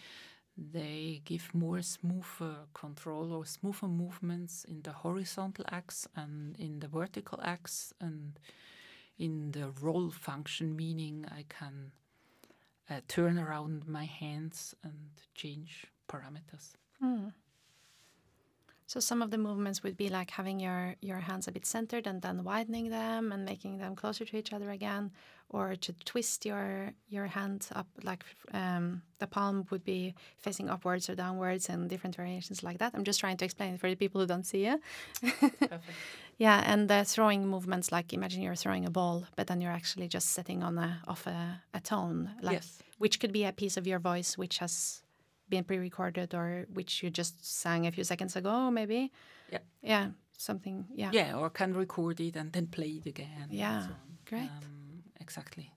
they 0.55 1.21
give 1.25 1.49
more 1.55 1.81
smoother 1.81 2.67
control 2.73 3.33
or 3.33 3.45
smoother 3.45 3.87
movements 3.87 4.63
in 4.65 4.83
the 4.83 4.91
horizontal 4.91 5.65
axis 5.71 6.07
and 6.15 6.55
in 6.59 6.79
the 6.79 6.87
vertical 6.87 7.39
axis 7.41 7.93
and 7.99 8.39
in 9.17 9.51
the 9.51 9.71
roll 9.81 10.11
function, 10.11 10.75
meaning 10.75 11.25
I 11.31 11.45
can 11.49 11.91
uh, 12.89 12.99
turn 13.07 13.37
around 13.39 13.87
my 13.87 14.05
hands 14.05 14.75
and 14.83 14.93
change 15.35 15.87
parameters. 16.07 16.73
Mm. 17.03 17.33
So 18.85 18.99
some 18.99 19.21
of 19.21 19.31
the 19.31 19.37
movements 19.37 19.81
would 19.81 19.97
be 19.97 20.09
like 20.09 20.29
having 20.29 20.59
your 20.59 20.95
your 21.01 21.19
hands 21.19 21.47
a 21.47 21.51
bit 21.51 21.65
centered 21.65 22.05
and 22.05 22.21
then 22.21 22.43
widening 22.43 22.89
them 22.89 23.31
and 23.31 23.43
making 23.43 23.77
them 23.79 23.95
closer 23.95 24.23
to 24.25 24.37
each 24.37 24.53
other 24.53 24.69
again, 24.69 25.11
or 25.49 25.75
to 25.75 25.93
twist 26.05 26.45
your 26.45 26.91
your 27.09 27.27
hand 27.27 27.67
up 27.73 27.87
like 28.03 28.23
um, 28.53 29.01
the 29.19 29.27
palm 29.27 29.65
would 29.71 29.83
be 29.83 30.13
facing 30.37 30.69
upwards 30.69 31.09
or 31.09 31.15
downwards 31.15 31.69
and 31.69 31.89
different 31.89 32.15
variations 32.15 32.61
like 32.61 32.77
that. 32.79 32.91
I'm 32.93 33.03
just 33.03 33.19
trying 33.19 33.37
to 33.37 33.45
explain 33.45 33.73
it 33.73 33.79
for 33.79 33.89
the 33.89 33.95
people 33.95 34.21
who 34.21 34.27
don't 34.27 34.45
see 34.45 34.65
it. 34.65 34.79
yeah, 36.37 36.63
and 36.65 36.89
the 36.89 37.03
throwing 37.05 37.47
movements 37.47 37.91
like 37.91 38.13
imagine 38.13 38.41
you're 38.41 38.55
throwing 38.55 38.85
a 38.85 38.89
ball, 38.89 39.25
but 39.35 39.47
then 39.47 39.61
you're 39.61 39.71
actually 39.71 40.07
just 40.07 40.29
sitting 40.29 40.63
on 40.63 40.77
a 40.77 41.01
off 41.07 41.27
a, 41.27 41.61
a 41.73 41.79
tone, 41.79 42.31
like 42.41 42.55
yes. 42.55 42.79
which 42.97 43.19
could 43.19 43.31
be 43.31 43.45
a 43.45 43.51
piece 43.51 43.77
of 43.77 43.87
your 43.87 43.99
voice 43.99 44.37
which 44.37 44.57
has 44.59 45.03
been 45.49 45.63
pre-recorded 45.63 46.33
or 46.33 46.65
which 46.73 47.03
you 47.03 47.09
just 47.09 47.45
sang 47.45 47.85
a 47.85 47.91
few 47.91 48.03
seconds 48.03 48.35
ago, 48.35 48.71
maybe. 48.71 49.11
Yeah. 49.51 49.59
Yeah. 49.81 50.07
Something. 50.37 50.85
Yeah. 50.95 51.11
Yeah, 51.13 51.37
or 51.37 51.49
can 51.49 51.73
record 51.73 52.19
it 52.19 52.35
and 52.35 52.51
then 52.51 52.67
play 52.67 52.99
it 52.99 53.05
again. 53.05 53.47
Yeah. 53.49 53.83
So 53.83 53.93
Great. 54.25 54.43
Um, 54.43 55.03
exactly. 55.19 55.71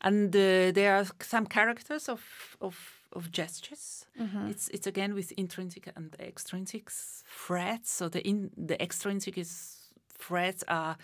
And 0.00 0.34
uh, 0.34 0.72
there 0.72 0.96
are 0.96 1.06
some 1.20 1.46
characters 1.46 2.08
of 2.08 2.22
of 2.60 3.01
of 3.12 3.30
gestures. 3.30 4.06
Mm 4.18 4.28
-hmm. 4.28 4.50
It's 4.50 4.68
it's 4.68 4.86
again 4.86 5.14
with 5.14 5.32
intrinsic 5.36 5.90
and 5.94 6.16
extrinsic 6.18 6.90
frets. 7.24 7.96
So 7.96 8.08
the 8.08 8.20
in 8.20 8.50
the 8.66 8.76
extrinsic 8.76 9.36
is 9.36 9.78
frets 10.18 10.64
are 10.64 10.96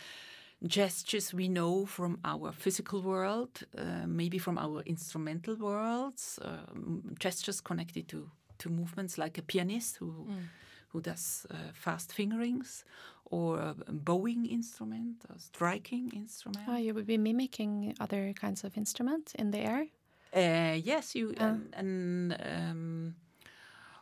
gestures 0.67 1.33
we 1.33 1.49
know 1.49 1.87
from 1.87 2.19
our 2.25 2.53
physical 2.53 3.03
world, 3.03 3.63
uh, 3.77 4.07
maybe 4.07 4.39
from 4.39 4.59
our 4.59 4.83
instrumental 4.83 5.57
worlds, 5.57 6.39
um, 6.43 7.03
gestures 7.19 7.61
connected 7.61 8.09
to, 8.09 8.31
to 8.59 8.69
movements 8.69 9.19
like 9.19 9.39
a 9.39 9.43
pianist 9.43 9.97
who, 9.97 10.27
mm. 10.29 10.43
who 10.89 11.01
does 11.01 11.47
uh, 11.51 11.57
fast 11.75 12.13
fingerings, 12.13 12.85
or 13.31 13.59
a 13.61 13.75
bowing 13.93 14.47
instrument, 14.47 15.25
a 15.35 15.39
striking 15.39 16.11
instrument. 16.15 16.65
Oh, 16.67 16.77
you 16.77 16.95
would 16.95 17.07
be 17.07 17.19
mimicking 17.19 17.95
other 18.01 18.33
kinds 18.33 18.65
of 18.65 18.77
instruments 18.77 19.35
in 19.35 19.51
the 19.51 19.59
air? 19.59 19.87
Uh, 20.35 20.77
yes, 20.85 21.15
you 21.15 21.35
uh. 21.41 21.45
and, 21.45 21.75
and 21.75 22.37
um, 22.41 23.15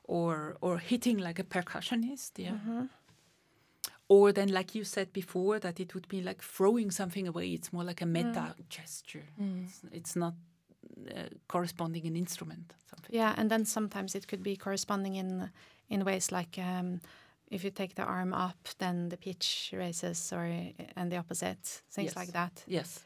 or 0.05 0.57
or 0.61 0.79
hitting 0.79 1.19
like 1.19 1.39
a 1.39 1.45
percussionist. 1.45 2.33
Yeah. 2.37 2.53
Mm-hmm. 2.53 2.87
Or 4.09 4.33
then, 4.33 4.49
like 4.49 4.75
you 4.75 4.85
said 4.85 5.13
before, 5.13 5.59
that 5.59 5.81
it 5.81 5.93
would 5.95 6.07
be 6.09 6.23
like 6.23 6.41
throwing 6.41 6.93
something 6.93 7.27
away. 7.27 7.49
It's 7.49 7.73
more 7.73 7.83
like 7.83 8.01
a 8.03 8.07
meta 8.07 8.55
gesture. 8.69 9.25
It's, 9.39 9.81
it's 9.91 10.15
not 10.17 10.35
uh, 11.11 11.23
corresponding 11.49 12.07
an 12.07 12.15
instrument. 12.17 12.73
Something. 12.89 13.17
Yeah, 13.17 13.35
and 13.37 13.51
then 13.51 13.65
sometimes 13.65 14.15
it 14.15 14.29
could 14.29 14.43
be 14.43 14.57
corresponding 14.57 15.17
in 15.17 15.51
in 15.89 16.05
ways 16.05 16.31
like 16.31 16.57
um, 16.59 17.01
if 17.51 17.65
you 17.65 17.71
take 17.71 17.95
the 17.95 18.03
arm 18.05 18.33
up, 18.33 18.69
then 18.79 19.09
the 19.09 19.17
pitch 19.17 19.73
raises, 19.77 20.33
or 20.33 20.45
and 20.97 21.11
the 21.11 21.17
opposite, 21.19 21.83
things 21.91 22.15
Yes. 22.15 22.17
like 22.17 22.33
that. 22.33 22.65
Yes. 22.67 23.03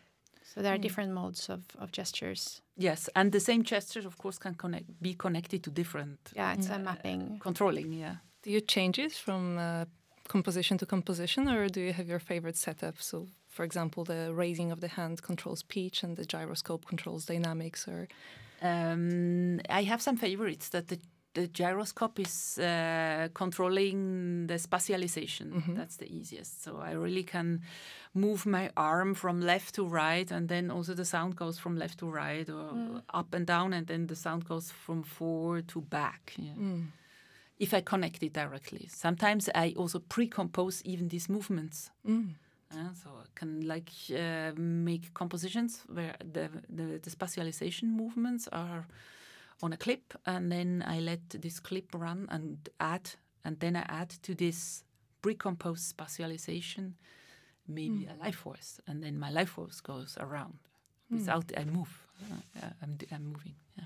So 0.55 0.63
there 0.63 0.73
are 0.75 0.79
different 0.79 1.13
modes 1.13 1.49
of, 1.49 1.61
of 1.79 1.93
gestures. 1.93 2.61
Yes, 2.77 3.09
and 3.15 3.31
the 3.31 3.41
same 3.41 3.63
gestures, 3.63 4.05
of 4.05 4.17
course, 4.19 4.39
can 4.39 4.55
connect, 4.55 4.87
be 5.01 5.15
connected 5.15 5.63
to 5.65 5.71
different 5.71 6.19
Yeah, 6.35 6.55
it's 6.55 6.69
a 6.69 6.79
mapping. 6.79 7.39
controlling. 7.39 7.93
Yeah. 7.93 8.17
Do 8.43 8.51
you 8.51 8.61
change 8.61 8.99
it 8.99 9.13
from 9.13 9.59
uh, 9.59 9.85
composition 10.29 10.77
to 10.79 10.87
composition, 10.87 11.49
or 11.49 11.69
do 11.69 11.81
you 11.81 11.93
have 11.93 12.09
your 12.09 12.19
favorite 12.19 12.57
setup? 12.57 12.97
So, 13.01 13.29
for 13.49 13.65
example, 13.65 14.05
the 14.05 14.33
raising 14.35 14.73
of 14.73 14.81
the 14.81 14.89
hand 14.89 15.23
controls 15.23 15.63
pitch, 15.63 16.03
and 16.05 16.17
the 16.17 16.25
gyroscope 16.25 16.85
controls 16.87 17.27
dynamics, 17.27 17.87
or 17.87 18.09
Um, 18.63 19.61
I 19.81 19.83
have 19.85 20.03
some 20.03 20.17
favorites 20.17 20.69
that 20.71 20.89
the, 20.89 20.99
the 21.35 21.47
gyroscope 21.47 22.19
is 22.19 22.59
uh, 22.59 23.29
controlling 23.35 24.47
the 24.47 24.55
spatialization. 24.55 25.77
That's 25.77 25.97
the 25.97 26.07
easiest. 26.07 26.63
So 26.65 26.79
I 26.79 26.93
really 26.93 27.23
can 27.23 27.63
move 28.15 28.47
my 28.47 28.71
arm 28.77 29.15
from 29.15 29.41
left 29.41 29.75
to 29.77 29.85
right, 29.87 30.31
and 30.31 30.49
then 30.49 30.71
also 30.71 30.95
the 30.95 31.05
sound 31.05 31.37
goes 31.37 31.59
from 31.59 31.77
left 31.77 31.99
to 31.99 32.07
right 32.11 32.49
or 32.51 33.03
up 33.15 33.35
and 33.35 33.47
down, 33.47 33.73
and 33.73 33.87
then 33.87 34.07
the 34.07 34.17
sound 34.17 34.45
goes 34.45 34.71
from 34.71 35.03
forward 35.03 35.69
to 35.69 35.81
back. 35.81 36.35
Yeah. 36.37 36.55
If 37.59 37.75
I 37.75 37.83
connect 37.83 38.23
it 38.23 38.33
directly. 38.33 38.89
Sometimes 38.89 39.49
I 39.55 39.75
also 39.77 39.99
pre-compose 39.99 40.83
even 40.85 41.09
these 41.09 41.29
movements. 41.29 41.91
Uh, 42.73 42.95
so 43.03 43.11
I 43.11 43.27
can 43.35 43.67
like 43.67 43.91
uh, 44.11 44.53
make 44.57 45.13
compositions 45.13 45.83
where 45.93 46.15
the, 46.21 46.49
the 46.69 47.01
the 47.03 47.11
spatialization 47.11 47.89
movements 47.97 48.49
are 48.53 48.87
on 49.63 49.73
a 49.73 49.77
clip, 49.77 50.15
and 50.27 50.51
then 50.51 50.85
I 50.87 51.01
let 51.01 51.29
this 51.31 51.61
clip 51.61 51.95
run 51.95 52.27
and 52.31 52.69
add, 52.79 53.11
and 53.45 53.59
then 53.61 53.77
I 53.77 53.85
add 53.89 54.11
to 54.23 54.35
this 54.35 54.85
pre-composed 55.23 55.97
spatialization 55.97 56.95
maybe 57.71 58.07
a 58.07 58.25
life 58.25 58.37
force, 58.37 58.81
and 58.87 59.03
then 59.03 59.19
my 59.19 59.31
life 59.31 59.51
force 59.51 59.81
goes 59.81 60.17
around 60.21 60.59
without 61.11 61.53
I 61.57 61.65
move. 61.65 62.07
Uh, 62.63 62.67
I'm 62.83 62.99
I'm 63.13 63.25
moving. 63.33 63.55
Yeah. 63.79 63.85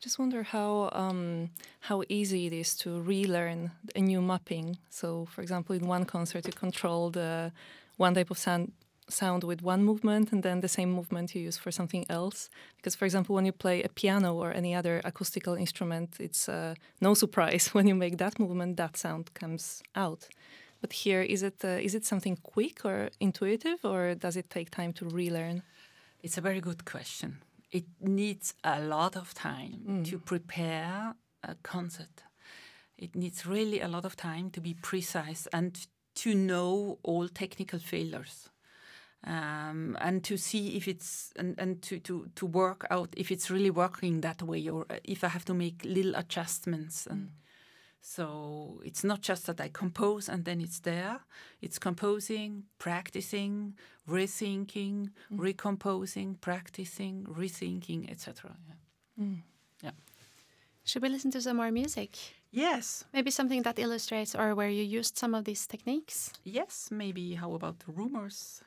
just 0.00 0.18
wonder 0.18 0.42
how 0.42 0.90
um, 0.92 1.50
how 1.80 2.02
easy 2.08 2.46
it 2.46 2.52
is 2.52 2.76
to 2.78 3.00
relearn 3.00 3.70
a 3.94 4.00
new 4.00 4.20
mapping. 4.20 4.78
So, 4.90 5.26
for 5.26 5.42
example, 5.42 5.76
in 5.76 5.86
one 5.86 6.04
concert, 6.04 6.46
you 6.46 6.52
control 6.52 7.10
the 7.10 7.52
one 7.96 8.14
type 8.14 8.30
of 8.30 8.38
sound 8.38 8.72
sound 9.08 9.44
with 9.44 9.62
one 9.62 9.84
movement, 9.84 10.32
and 10.32 10.42
then 10.42 10.60
the 10.60 10.68
same 10.68 10.90
movement 10.92 11.34
you 11.34 11.42
use 11.42 11.58
for 11.58 11.70
something 11.70 12.04
else. 12.08 12.48
Because, 12.76 12.94
for 12.94 13.04
example, 13.04 13.34
when 13.34 13.46
you 13.46 13.52
play 13.52 13.82
a 13.82 13.88
piano 13.88 14.34
or 14.34 14.52
any 14.52 14.74
other 14.74 15.00
acoustical 15.04 15.54
instrument, 15.54 16.16
it's 16.20 16.48
uh, 16.48 16.74
no 17.00 17.14
surprise 17.14 17.68
when 17.74 17.86
you 17.86 17.94
make 17.94 18.18
that 18.18 18.38
movement, 18.38 18.76
that 18.76 18.96
sound 18.96 19.34
comes 19.34 19.82
out. 19.94 20.28
But 20.80 20.92
here, 20.92 21.22
is 21.22 21.42
it 21.42 21.64
uh, 21.64 21.78
is 21.80 21.94
it 21.94 22.04
something 22.04 22.36
quick 22.42 22.84
or 22.84 23.10
intuitive, 23.20 23.84
or 23.84 24.14
does 24.14 24.36
it 24.36 24.50
take 24.50 24.70
time 24.70 24.92
to 24.94 25.04
relearn? 25.06 25.62
It's 26.22 26.38
a 26.38 26.40
very 26.40 26.60
good 26.60 26.84
question. 26.84 27.38
It 27.70 27.84
needs 28.00 28.54
a 28.64 28.80
lot 28.80 29.16
of 29.16 29.32
time 29.32 30.04
to 30.04 30.18
prepare 30.18 31.14
a 31.42 31.54
concert. 31.62 32.24
It 32.98 33.14
needs 33.16 33.46
really 33.46 33.80
a 33.80 33.88
lot 33.88 34.04
of 34.04 34.14
time 34.16 34.50
to 34.50 34.60
be 34.60 34.74
precise 34.74 35.48
and 35.52 35.86
to 36.14 36.34
know 36.34 36.98
all 37.02 37.28
technical 37.28 37.78
failures. 37.78 38.50
Um, 39.24 39.96
and 40.00 40.24
to 40.24 40.36
see 40.36 40.76
if 40.76 40.88
it's 40.88 41.32
and, 41.36 41.54
and 41.56 41.80
to, 41.82 42.00
to, 42.00 42.26
to 42.34 42.46
work 42.46 42.86
out 42.90 43.14
if 43.16 43.30
it's 43.30 43.52
really 43.52 43.70
working 43.70 44.20
that 44.22 44.42
way 44.42 44.68
or 44.68 44.84
if 45.04 45.22
I 45.22 45.28
have 45.28 45.44
to 45.44 45.54
make 45.54 45.84
little 45.84 46.16
adjustments 46.16 47.06
and 47.06 47.28
mm. 47.28 47.30
so 48.00 48.80
it's 48.84 49.04
not 49.04 49.20
just 49.20 49.46
that 49.46 49.60
I 49.60 49.68
compose 49.68 50.28
and 50.28 50.44
then 50.44 50.60
it's 50.60 50.80
there. 50.80 51.20
It's 51.60 51.78
composing, 51.78 52.64
practicing, 52.78 53.74
rethinking, 54.08 55.10
mm. 55.32 55.38
recomposing, 55.38 56.34
practicing, 56.40 57.24
rethinking, 57.26 58.10
etc. 58.10 58.56
Mm. 59.20 59.42
Yeah. 59.84 59.92
Should 60.84 61.02
we 61.02 61.10
listen 61.10 61.30
to 61.30 61.40
some 61.40 61.58
more 61.58 61.70
music? 61.70 62.18
Yes, 62.50 63.04
Maybe 63.14 63.30
something 63.30 63.62
that 63.62 63.78
illustrates 63.78 64.34
or 64.34 64.54
where 64.54 64.68
you 64.68 64.82
used 64.82 65.16
some 65.16 65.32
of 65.34 65.44
these 65.44 65.66
techniques? 65.66 66.32
yes. 66.44 66.88
Maybe 66.90 67.34
how 67.34 67.54
about 67.54 67.78
the 67.78 67.92
rumors? 67.92 68.62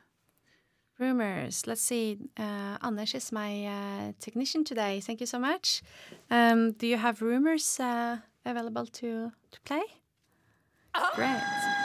Rumors. 0.97 1.67
Let's 1.67 1.81
see. 1.81 2.17
Uh, 2.37 2.77
Anders 2.81 3.13
is 3.15 3.31
my 3.31 3.65
uh, 3.65 4.11
technician 4.19 4.63
today. 4.63 5.01
Thank 5.01 5.19
you 5.19 5.27
so 5.27 5.39
much. 5.39 5.81
Um, 6.31 6.71
do 6.71 6.87
you 6.87 6.97
have 6.97 7.21
rumors 7.21 7.79
uh, 7.79 8.17
available 8.45 8.85
to 8.85 9.31
to 9.51 9.59
play? 9.65 9.83
Great. 11.15 11.84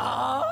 Oh! 0.00 0.47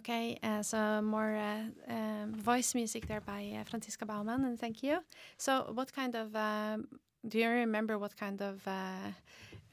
Okay, 0.00 0.38
uh, 0.42 0.62
so 0.62 1.02
more 1.02 1.36
uh, 1.36 1.92
um, 1.92 2.32
voice 2.34 2.74
music 2.74 3.06
there 3.06 3.20
by 3.20 3.54
uh, 3.60 3.64
Franziska 3.64 4.06
Baumann, 4.06 4.44
and 4.44 4.58
thank 4.58 4.82
you. 4.82 5.00
So, 5.36 5.70
what 5.74 5.92
kind 5.92 6.16
of 6.16 6.32
do 7.28 7.38
you 7.38 7.48
remember? 7.50 7.98
What 7.98 8.16
kind 8.16 8.40
of 8.40 8.66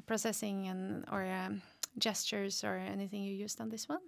processing 0.06 0.68
and 0.68 1.06
or 1.14 1.24
um, 1.24 1.62
gestures 1.98 2.66
or 2.66 2.76
anything 2.76 3.24
you 3.24 3.36
used 3.36 3.62
on 3.62 3.70
this 3.70 3.88
one? 3.88 4.02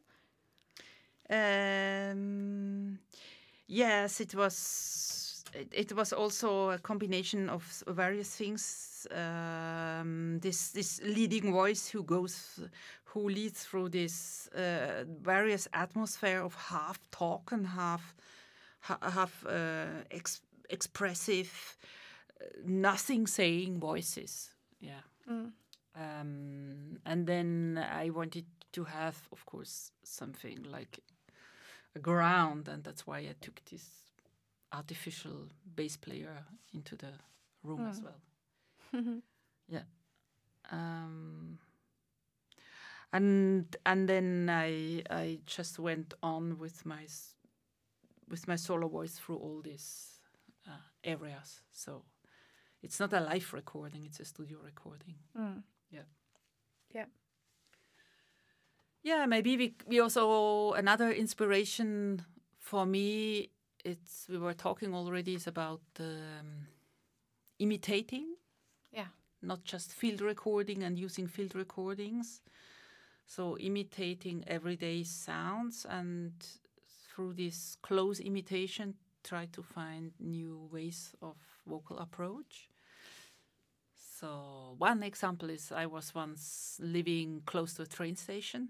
Um, 1.29 2.99
yes, 3.67 4.19
it 4.19 4.35
was. 4.35 5.45
It, 5.53 5.69
it, 5.71 5.95
was 5.95 6.11
also 6.11 6.71
a 6.71 6.79
combination 6.79 7.49
of 7.49 7.63
various 7.87 8.35
things. 8.35 8.88
Um, 9.11 10.39
this 10.39 10.71
this 10.71 11.01
leading 11.03 11.51
voice 11.51 11.89
who 11.89 12.03
goes, 12.03 12.59
who 13.03 13.29
leads 13.29 13.63
through 13.65 13.89
this 13.89 14.47
uh, 14.55 15.03
various 15.21 15.67
atmosphere 15.73 16.41
of 16.43 16.55
half 16.55 16.99
talk 17.11 17.51
and 17.51 17.67
half 17.67 18.15
half 18.81 19.45
uh, 19.45 20.03
ex 20.11 20.41
expressive, 20.69 21.77
uh, 22.41 22.45
nothing 22.65 23.27
saying 23.27 23.79
voices. 23.79 24.51
Yeah. 24.79 25.01
Mm. 25.29 25.51
Um, 25.95 26.99
and 27.05 27.27
then 27.27 27.77
I 27.91 28.09
wanted 28.09 28.45
to 28.71 28.83
have, 28.83 29.17
of 29.31 29.45
course, 29.45 29.91
something 30.03 30.63
like 30.71 30.99
a 31.95 31.99
ground, 31.99 32.67
and 32.67 32.83
that's 32.83 33.05
why 33.07 33.17
I 33.19 33.35
took 33.41 33.61
this 33.65 33.85
artificial 34.71 35.47
bass 35.75 35.97
player 35.97 36.45
into 36.73 36.95
the 36.95 37.11
room 37.63 37.79
Mm. 37.79 37.89
as 37.89 38.01
well. 38.01 38.21
yeah. 39.67 39.83
Um, 40.71 41.59
and 43.11 43.75
and 43.85 44.07
then 44.07 44.49
I 44.51 45.03
I 45.09 45.39
just 45.45 45.79
went 45.79 46.13
on 46.21 46.57
with 46.59 46.85
my 46.85 47.05
with 48.29 48.47
my 48.47 48.55
solo 48.55 48.87
voice 48.87 49.13
through 49.13 49.37
all 49.37 49.61
these 49.61 50.19
uh, 50.67 50.71
areas. 51.03 51.61
So 51.71 52.03
it's 52.83 52.99
not 52.99 53.13
a 53.13 53.19
live 53.19 53.53
recording; 53.53 54.05
it's 54.05 54.19
a 54.19 54.25
studio 54.25 54.59
recording. 54.63 55.15
Mm. 55.37 55.63
Yeah. 55.91 56.01
Yeah. 56.93 57.05
Yeah, 59.03 59.25
maybe 59.25 59.57
we 59.57 59.75
we 59.87 59.99
also 59.99 60.73
another 60.73 61.11
inspiration 61.11 62.25
for 62.59 62.85
me. 62.85 63.49
It's 63.85 64.27
we 64.29 64.37
were 64.37 64.53
talking 64.53 64.93
already 64.93 65.35
is 65.35 65.47
about 65.47 65.81
um, 65.99 66.67
imitating. 67.59 68.35
Not 69.41 69.63
just 69.63 69.93
field 69.93 70.21
recording 70.21 70.83
and 70.83 70.97
using 70.97 71.27
field 71.27 71.55
recordings. 71.55 72.41
So 73.25 73.57
imitating 73.57 74.43
everyday 74.47 75.03
sounds 75.03 75.85
and 75.89 76.33
through 77.07 77.33
this 77.33 77.77
close 77.81 78.19
imitation 78.19 78.95
try 79.23 79.45
to 79.51 79.61
find 79.61 80.11
new 80.19 80.69
ways 80.71 81.13
of 81.21 81.35
vocal 81.67 81.99
approach. 81.99 82.69
So 84.19 84.75
one 84.77 85.03
example 85.03 85.49
is 85.49 85.71
I 85.71 85.85
was 85.85 86.13
once 86.13 86.77
living 86.81 87.41
close 87.45 87.73
to 87.75 87.83
a 87.83 87.85
train 87.85 88.15
station. 88.15 88.69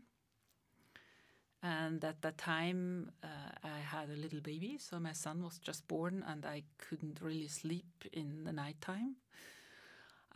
And 1.61 2.03
at 2.05 2.21
that 2.21 2.37
time, 2.37 3.11
uh, 3.23 3.27
I 3.63 3.79
had 3.79 4.09
a 4.09 4.15
little 4.15 4.39
baby, 4.39 4.77
so 4.79 4.99
my 4.99 5.11
son 5.11 5.43
was 5.43 5.57
just 5.57 5.85
born, 5.89 6.23
and 6.25 6.45
I 6.45 6.63
couldn't 6.77 7.19
really 7.21 7.49
sleep 7.49 8.05
in 8.13 8.45
the 8.45 8.53
nighttime. 8.53 9.15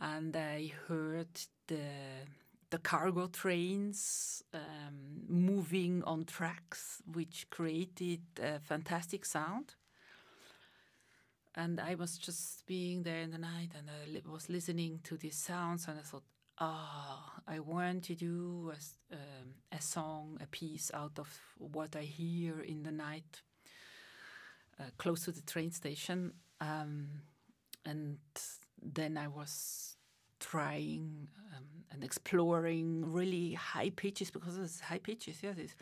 And 0.00 0.36
I 0.36 0.72
heard 0.88 1.28
the 1.66 1.86
the 2.70 2.78
cargo 2.78 3.28
trains 3.28 4.42
um, 4.52 5.22
moving 5.28 6.02
on 6.04 6.24
tracks, 6.24 7.00
which 7.12 7.48
created 7.48 8.22
a 8.42 8.58
fantastic 8.58 9.24
sound. 9.24 9.76
And 11.54 11.80
I 11.80 11.94
was 11.94 12.18
just 12.18 12.66
being 12.66 13.04
there 13.04 13.20
in 13.20 13.30
the 13.30 13.38
night, 13.38 13.70
and 13.78 13.88
I 13.88 14.10
li- 14.10 14.22
was 14.26 14.48
listening 14.48 14.98
to 15.04 15.16
these 15.16 15.36
sounds, 15.36 15.86
and 15.86 16.00
I 16.00 16.02
thought, 16.02 16.24
ah, 16.58 17.34
I 17.46 17.60
want 17.60 18.04
to 18.04 18.16
do 18.16 18.72
a, 18.72 19.14
um, 19.14 19.54
a 19.70 19.80
song, 19.80 20.38
a 20.42 20.46
piece 20.48 20.90
out 20.92 21.16
of 21.18 21.28
what 21.58 21.94
I 21.94 22.02
hear 22.02 22.60
in 22.60 22.82
the 22.82 22.90
night, 22.90 23.42
uh, 24.80 24.90
close 24.98 25.26
to 25.26 25.32
the 25.32 25.42
train 25.42 25.70
station. 25.70 26.32
Um, 26.60 27.06
and 27.84 28.18
then 28.84 29.16
I 29.16 29.28
was 29.28 29.96
trying 30.40 31.28
um, 31.56 31.64
and 31.90 32.04
exploring 32.04 33.04
really 33.06 33.54
high 33.54 33.90
pitches 33.90 34.30
because 34.30 34.58
it's 34.58 34.80
high 34.80 34.98
pitches. 34.98 35.38
It's 35.42 35.74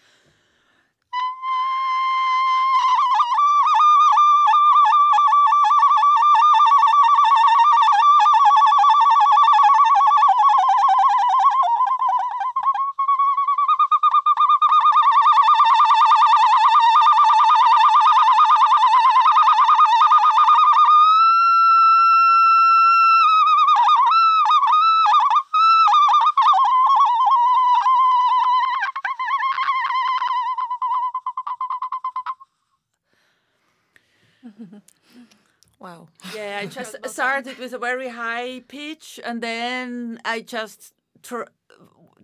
started 37.33 37.59
with 37.59 37.73
a 37.73 37.79
very 37.79 38.09
high 38.09 38.63
pitch, 38.69 39.21
and 39.25 39.43
then 39.43 40.21
I 40.25 40.41
just 40.41 40.95
tr- 41.23 41.53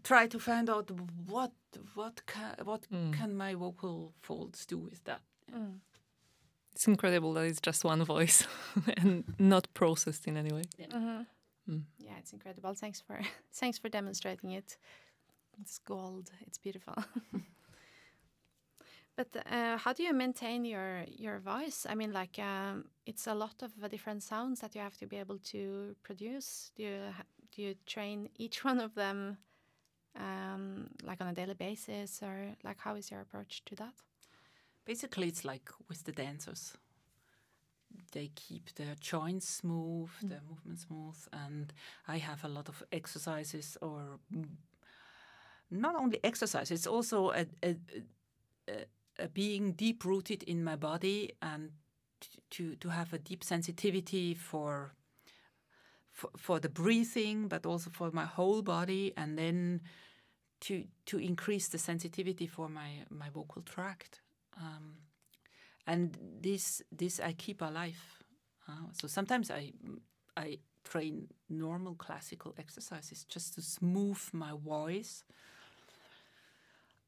try 0.03 0.27
to 0.27 0.39
find 0.39 0.69
out 0.69 0.91
what 1.27 1.53
what 1.95 2.23
can 2.27 2.55
what 2.65 2.87
hmm. 2.91 3.13
can 3.13 3.37
my 3.37 3.55
vocal 3.55 4.13
folds 4.21 4.67
do 4.67 4.79
with 4.79 5.05
that. 5.05 5.21
Hmm. 5.53 5.79
It's 6.75 6.87
incredible 6.87 7.33
that 7.35 7.45
it's 7.45 7.61
just 7.61 7.85
one 7.85 8.05
voice 8.05 8.47
and 8.97 9.25
not 9.39 9.69
processed 9.75 10.27
in 10.29 10.37
any 10.37 10.53
way. 10.53 10.65
Yeah, 10.79 10.87
mm-hmm. 10.87 11.23
hmm. 11.67 11.81
it's 12.19 12.33
incredible. 12.33 12.75
Thanks 12.75 13.01
for 13.01 13.21
thanks 13.53 13.79
for 13.79 13.89
demonstrating 13.89 14.53
it. 14.53 14.77
It's 15.61 15.79
gold. 15.79 16.31
It's 16.47 16.59
beautiful. 16.59 16.95
but 19.19 19.37
uh, 19.51 19.77
how 19.77 19.93
do 19.93 20.05
you 20.05 20.15
maintain 20.15 20.65
your 20.65 21.05
your 21.09 21.41
voice? 21.41 21.87
I 21.91 21.95
mean, 21.97 22.13
like 22.13 22.39
um, 22.39 22.85
it's 23.05 23.27
a 23.27 23.35
lot 23.35 23.63
of 23.63 23.73
uh, 23.83 23.89
different 23.89 24.23
sounds 24.23 24.61
that 24.61 24.77
you 24.77 24.81
have 24.81 24.97
to 24.99 25.07
be 25.07 25.17
able 25.17 25.39
to 25.53 25.97
produce. 26.05 26.71
Do 26.77 26.83
you 26.85 27.01
do 27.51 27.63
you 27.63 27.75
train 27.85 28.29
each 28.37 28.65
one 28.71 28.79
of 28.79 28.95
them 28.95 29.39
um, 30.17 30.91
like 31.03 31.21
on 31.21 31.27
a 31.27 31.33
daily 31.33 31.55
basis, 31.55 32.23
or 32.23 32.55
like 32.63 32.79
how 32.79 32.95
is 32.95 33.11
your 33.11 33.21
approach 33.21 33.65
to 33.65 33.75
that? 33.75 33.95
Basically, 34.85 35.27
it's 35.27 35.45
like 35.45 35.69
with 35.89 36.05
the 36.05 36.13
dancers. 36.13 36.79
They 38.13 38.31
keep 38.37 38.75
their 38.77 38.95
joints 39.01 39.49
smooth, 39.49 40.11
mm. 40.23 40.29
their 40.29 40.43
movements 40.49 40.83
smooth, 40.87 41.19
and 41.33 41.73
I 42.07 42.19
have 42.19 42.45
a 42.45 42.49
lot 42.49 42.69
of 42.69 42.85
exercises, 42.93 43.77
or 43.81 44.21
not 45.71 45.97
only 45.97 46.21
exercise. 46.23 46.71
It's 46.71 46.87
also 46.87 47.31
a, 47.31 47.47
a, 47.63 47.71
a, 47.71 47.77
a 48.69 48.85
being 49.27 49.73
deep 49.73 50.05
rooted 50.05 50.43
in 50.45 50.63
my 50.63 50.77
body 50.77 51.33
and 51.43 51.71
to 52.51 52.77
to 52.77 52.89
have 52.89 53.13
a 53.13 53.19
deep 53.19 53.45
sensitivity 53.45 54.35
for 54.35 54.95
for, 56.13 56.31
for 56.37 56.61
the 56.61 56.69
breathing, 56.69 57.49
but 57.49 57.65
also 57.65 57.91
for 57.91 58.11
my 58.13 58.25
whole 58.25 58.63
body, 58.63 59.13
and 59.17 59.39
then 59.39 59.81
to 60.61 60.85
to 61.07 61.19
increase 61.19 61.69
the 61.69 61.79
sensitivity 61.79 62.47
for 62.47 62.69
my 62.69 63.05
my 63.11 63.29
vocal 63.31 63.63
tract. 63.63 64.21
Um, 64.57 64.97
and 65.87 66.19
this 66.43 66.83
this 66.91 67.21
I 67.21 67.33
keep 67.33 67.63
alive. 67.63 68.03
Uh, 68.69 68.91
so 68.93 69.09
sometimes 69.09 69.51
I 69.51 69.73
I 70.37 70.59
train 70.85 71.29
normal 71.49 71.95
classical 71.95 72.55
exercises 72.59 73.25
just 73.25 73.55
to 73.55 73.63
smooth 73.63 74.21
my 74.33 74.53
voice. 74.53 75.25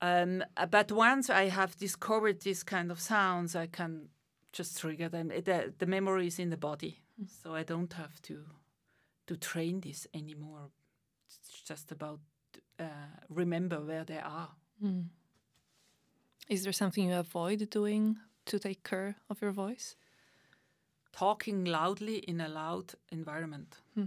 Um, 0.03 0.42
but 0.70 0.90
once 0.90 1.28
I 1.28 1.48
have 1.48 1.76
discovered 1.76 2.40
these 2.40 2.62
kind 2.62 2.90
of 2.90 3.01
sounds, 3.01 3.55
I 3.55 3.66
can 3.66 4.09
just 4.53 4.78
trigger 4.78 5.09
them. 5.09 5.28
The, 5.28 5.72
the 5.78 5.86
memory 5.86 6.26
is 6.26 6.38
in 6.38 6.51
the 6.51 6.57
body, 6.57 7.01
mm. 7.20 7.28
so 7.42 7.55
I 7.55 7.62
don't 7.62 7.92
have 7.92 8.20
to 8.22 8.44
to 9.26 9.36
train 9.36 9.80
this 9.80 10.09
anymore. 10.12 10.70
It's 11.28 11.62
just 11.62 11.92
about 11.92 12.18
uh, 12.80 13.11
remember 13.28 13.80
where 13.80 14.05
they 14.05 14.18
are. 14.18 14.48
Mm. 14.82 15.05
Is 16.48 16.64
there 16.64 16.72
something 16.72 17.09
you 17.09 17.14
avoid 17.14 17.70
doing 17.70 18.18
to 18.46 18.59
take 18.59 18.82
care 18.82 19.16
of 19.28 19.40
your 19.40 19.53
voice? 19.53 19.94
Talking 21.12 21.64
loudly 21.64 22.18
in 22.18 22.40
a 22.40 22.48
loud 22.48 22.94
environment. 23.12 23.76
Hmm. 23.94 24.07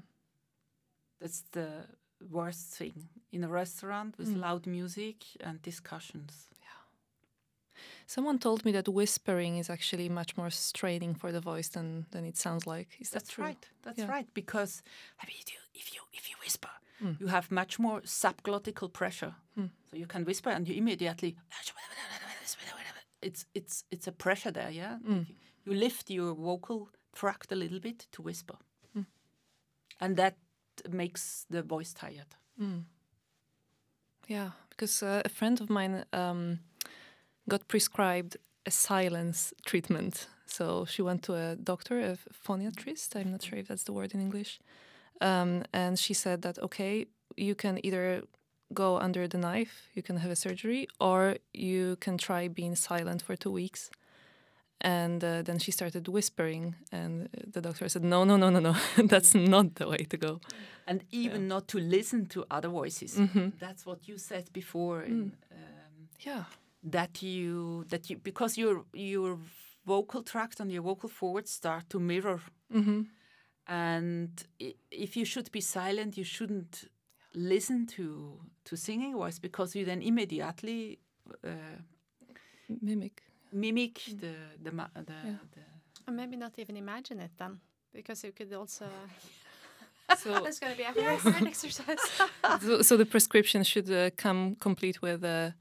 That's 1.22 1.44
the 1.52 1.86
worst 2.30 2.70
thing. 2.70 3.10
In 3.32 3.44
a 3.44 3.48
restaurant 3.48 4.18
with 4.18 4.34
hmm. 4.34 4.42
loud 4.42 4.68
music 4.68 5.18
and 5.42 5.62
discussions. 5.62 6.48
Yeah. 6.62 7.82
Someone 8.06 8.38
told 8.38 8.64
me 8.64 8.72
that 8.74 8.88
whispering 8.88 9.58
is 9.58 9.70
actually 9.70 10.08
much 10.10 10.38
more 10.38 10.52
straining 10.52 11.16
for 11.16 11.32
the 11.32 11.42
voice 11.42 11.70
than, 11.70 12.06
than 12.12 12.26
it 12.26 12.38
sounds 12.38 12.68
like. 12.68 12.90
Is 13.00 13.10
That's 13.10 13.26
that 13.26 13.34
true? 13.34 13.46
right. 13.46 13.66
That's 13.84 14.00
yeah. 14.00 14.08
right. 14.08 14.28
Because 14.34 14.84
I 15.22 15.26
mean, 15.26 15.38
if 15.74 15.94
you 15.94 16.02
if 16.14 16.30
you 16.30 16.36
whisper, 16.44 16.70
mm. 17.04 17.20
you 17.20 17.28
have 17.28 17.50
much 17.52 17.80
more 17.80 18.02
subglottical 18.02 18.94
pressure. 18.94 19.34
Mm. 19.58 19.72
So 19.90 19.98
you 19.98 20.06
can 20.06 20.26
whisper 20.26 20.50
and 20.52 20.68
you 20.68 20.76
immediately 20.76 21.36
it's 23.24 23.46
it's 23.54 23.84
it's 23.92 24.08
a 24.08 24.12
pressure 24.12 24.52
there, 24.52 24.70
yeah. 24.70 24.98
Mm. 25.08 25.26
You 25.66 25.74
lift 25.74 26.10
your 26.10 26.36
vocal 26.36 26.90
tract 27.14 27.52
a 27.52 27.56
little 27.56 27.80
bit 27.80 28.08
to 28.12 28.22
whisper, 28.22 28.58
mm. 28.96 29.06
and 30.00 30.18
that 30.18 30.36
makes 30.90 31.46
the 31.50 31.62
voice 31.62 31.94
tired. 31.94 32.36
Mm. 32.60 32.84
Yeah, 34.28 34.52
because 34.70 35.04
uh, 35.04 35.22
a 35.26 35.30
friend 35.30 35.60
of 35.62 35.70
mine 35.70 36.06
um, 36.14 36.60
got 37.48 37.68
prescribed 37.68 38.38
a 38.66 38.72
silence 38.72 39.54
treatment. 39.66 40.28
So 40.46 40.86
she 40.86 41.02
went 41.02 41.24
to 41.24 41.34
a 41.34 41.56
doctor, 41.56 42.00
a 42.00 42.18
phoniatrist. 42.48 43.16
I'm 43.16 43.32
not 43.32 43.44
sure 43.44 43.60
if 43.60 43.68
that's 43.68 43.84
the 43.84 43.94
word 43.94 44.14
in 44.14 44.22
English. 44.22 44.60
Um, 45.22 45.64
and 45.74 45.98
she 45.98 46.14
said 46.14 46.42
that 46.42 46.60
okay, 46.60 47.08
you 47.38 47.56
can 47.56 47.80
either 47.86 48.24
go 48.74 48.98
under 48.98 49.28
the 49.28 49.38
knife, 49.38 49.90
you 49.94 50.02
can 50.02 50.18
have 50.18 50.32
a 50.32 50.36
surgery, 50.36 50.88
or 51.00 51.38
you 51.54 51.96
can 51.98 52.18
try 52.18 52.48
being 52.48 52.76
silent 52.76 53.22
for 53.22 53.36
two 53.36 53.52
weeks. 53.52 53.90
And 54.84 55.24
uh, 55.24 55.44
then 55.44 55.60
she 55.60 55.72
started 55.72 56.08
whispering, 56.10 56.76
and 56.92 57.30
the 57.54 57.62
doctor 57.62 57.88
said, 57.88 58.04
"No, 58.04 58.26
no, 58.26 58.36
no, 58.36 58.50
no, 58.50 58.60
no, 58.60 58.76
that's 59.08 59.34
not 59.34 59.76
the 59.76 59.88
way 59.88 60.06
to 60.10 60.18
go." 60.18 60.42
And 60.86 61.06
even 61.10 61.42
yeah. 61.42 61.48
not 61.48 61.68
to 61.70 61.80
listen 61.80 62.26
to 62.28 62.46
other 62.52 62.70
voices. 62.70 63.16
Mm 63.16 63.30
-hmm. 63.34 63.52
That's 63.60 63.84
what 63.86 64.08
you 64.08 64.18
said 64.18 64.52
before. 64.52 65.06
In, 65.06 65.14
mm. 65.14 65.32
um, 65.52 66.10
yeah, 66.18 66.46
that 66.92 67.22
you 67.22 67.84
that 67.88 68.08
you 68.08 68.20
because 68.24 68.62
your 68.62 68.86
your 68.92 69.40
vocal 69.86 70.24
tract 70.24 70.60
and 70.60 70.72
your 70.72 70.84
vocal 70.84 71.10
cords 71.20 71.52
start 71.52 71.90
to 71.90 72.00
mirror. 72.00 72.42
Mm 72.68 72.84
-hmm. 72.84 73.08
And 73.66 74.48
if 74.90 75.16
you 75.16 75.26
should 75.26 75.52
be 75.52 75.62
silent, 75.62 76.16
you 76.16 76.26
shouldn't 76.26 76.90
listen 77.32 77.86
to 77.86 78.40
to 78.64 78.76
singing 78.76 79.14
voice 79.16 79.40
because 79.40 79.80
you 79.80 79.86
then 79.86 80.02
immediately 80.02 81.00
uh, 81.44 81.80
mimic 82.82 83.24
mimic 83.54 83.96
mm. 83.96 84.20
the 84.20 84.34
the, 84.64 84.72
the, 84.72 85.14
yeah. 85.26 85.36
the 85.52 85.62
or 86.08 86.14
maybe 86.14 86.36
not 86.36 86.54
even 86.58 86.78
imagine 86.78 87.20
it 87.20 87.32
then 87.38 87.60
because 87.94 88.24
you 88.24 88.32
could 88.32 88.54
also 88.54 88.86
so 90.18 90.32
that's 90.44 90.60
going 90.60 90.72
to 90.72 90.78
be 90.78 90.84
a 90.84 90.92
very 90.92 91.18
hard 91.18 91.48
exercise 91.48 92.00
so, 92.62 92.82
so, 92.82 92.98
the 92.98 93.06
prescription 93.06 93.64
should 93.64 93.90
uh, 93.90 94.10
come 94.18 94.56
complete 94.60 95.02
with 95.02 95.24
uh, 95.24 95.52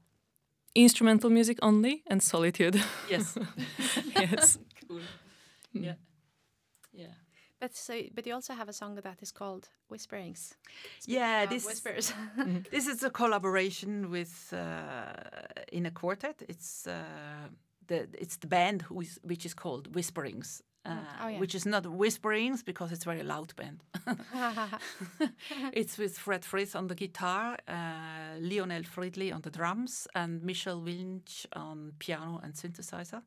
instrumental 0.75 1.29
music 1.29 1.57
only 1.61 2.03
and 2.07 2.21
solitude 2.21 2.81
yes 3.09 3.37
yes 4.15 4.59
cool 4.87 4.99
mm. 5.75 5.83
yeah 5.85 5.93
yeah 6.91 7.13
but 7.63 7.77
so, 7.77 7.93
but 8.13 8.27
you 8.27 8.33
also 8.33 8.53
have 8.53 8.67
a 8.67 8.73
song 8.73 8.95
that 8.95 9.21
is 9.21 9.31
called 9.31 9.69
Whisperings. 9.89 10.53
Speaking 10.99 11.21
yeah, 11.21 11.45
this 11.45 11.65
whispers. 11.65 12.13
This 12.71 12.87
is 12.87 13.03
a 13.03 13.09
collaboration 13.09 14.11
with 14.11 14.53
uh, 14.53 15.13
in 15.71 15.85
a 15.85 15.91
quartet. 15.91 16.43
It's 16.49 16.85
uh, 16.87 17.47
the 17.87 18.07
it's 18.17 18.37
the 18.37 18.47
band 18.47 18.83
who 18.83 19.01
is, 19.01 19.19
which 19.23 19.45
is 19.45 19.53
called 19.53 19.93
Whisperings. 19.93 20.61
Uh, 20.85 20.95
oh, 21.21 21.27
yeah. 21.29 21.39
Which 21.39 21.55
is 21.55 21.65
not 21.65 21.85
Whisperings 21.85 22.61
because 22.61 22.91
it's 22.91 23.05
a 23.05 23.09
very 23.09 23.23
loud 23.23 23.53
band. 23.55 23.83
it's 25.73 25.97
with 25.97 26.17
Fred 26.17 26.43
Frith 26.43 26.75
on 26.75 26.87
the 26.87 26.95
guitar, 26.95 27.57
uh, 27.69 28.37
Lionel 28.39 28.83
Friedli 28.83 29.33
on 29.33 29.41
the 29.41 29.49
drums, 29.49 30.07
and 30.13 30.43
Michel 30.43 30.81
Wintsch 30.81 31.45
on 31.53 31.93
piano 31.99 32.41
and 32.43 32.53
synthesizer. 32.53 33.21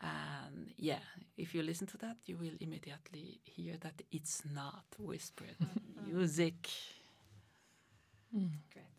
And 0.00 0.72
yeah, 0.76 1.00
if 1.36 1.54
you 1.54 1.62
listen 1.62 1.86
to 1.88 1.98
that, 1.98 2.16
you 2.26 2.36
will 2.36 2.56
immediately 2.60 3.40
hear 3.44 3.76
that 3.80 4.02
it's 4.10 4.42
not 4.52 4.84
whispered 4.98 5.56
music. 6.06 6.68
Mm. 8.34 8.50
Great. 8.72 8.93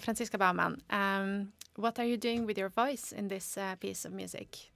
So 0.00 0.04
Franziska 0.04 0.38
Baumann, 0.38 0.80
um, 0.90 1.52
what 1.76 1.98
are 1.98 2.04
you 2.04 2.16
doing 2.16 2.46
with 2.46 2.58
your 2.58 2.68
voice 2.68 3.12
in 3.12 3.28
this 3.28 3.56
uh, 3.56 3.76
piece 3.76 4.04
of 4.04 4.12
music? 4.12 4.70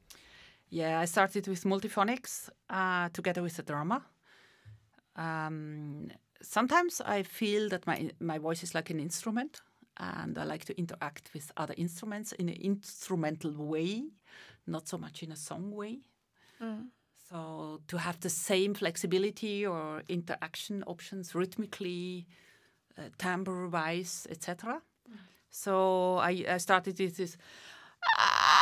Yeah, 0.70 1.00
I 1.00 1.06
started 1.06 1.46
with 1.48 1.64
multiphonics 1.64 2.48
uh, 2.70 3.08
together 3.12 3.42
with 3.42 3.56
the 3.56 3.62
drama. 3.62 4.02
Um, 5.16 6.10
sometimes 6.42 7.00
I 7.00 7.22
feel 7.22 7.68
that 7.68 7.86
my 7.86 8.10
my 8.20 8.38
voice 8.38 8.62
is 8.62 8.74
like 8.74 8.90
an 8.90 9.00
instrument, 9.00 9.62
and 9.96 10.38
I 10.38 10.44
like 10.44 10.64
to 10.66 10.78
interact 10.78 11.30
with 11.34 11.52
other 11.56 11.74
instruments 11.76 12.32
in 12.32 12.48
an 12.48 12.56
instrumental 12.60 13.52
way, 13.52 14.04
not 14.66 14.88
so 14.88 14.98
much 14.98 15.22
in 15.22 15.32
a 15.32 15.36
song 15.36 15.70
way. 15.70 16.00
Mm. 16.60 16.88
So 17.28 17.80
to 17.86 17.96
have 17.96 18.18
the 18.20 18.30
same 18.30 18.74
flexibility 18.74 19.66
or 19.66 20.02
interaction 20.08 20.82
options 20.86 21.34
rhythmically, 21.34 22.26
uh, 22.98 23.02
timbre 23.18 23.68
wise, 23.68 24.26
etc. 24.30 24.82
So 25.54 26.16
I, 26.18 26.44
I 26.48 26.56
started 26.58 26.98
with 26.98 27.16
this. 27.16 27.36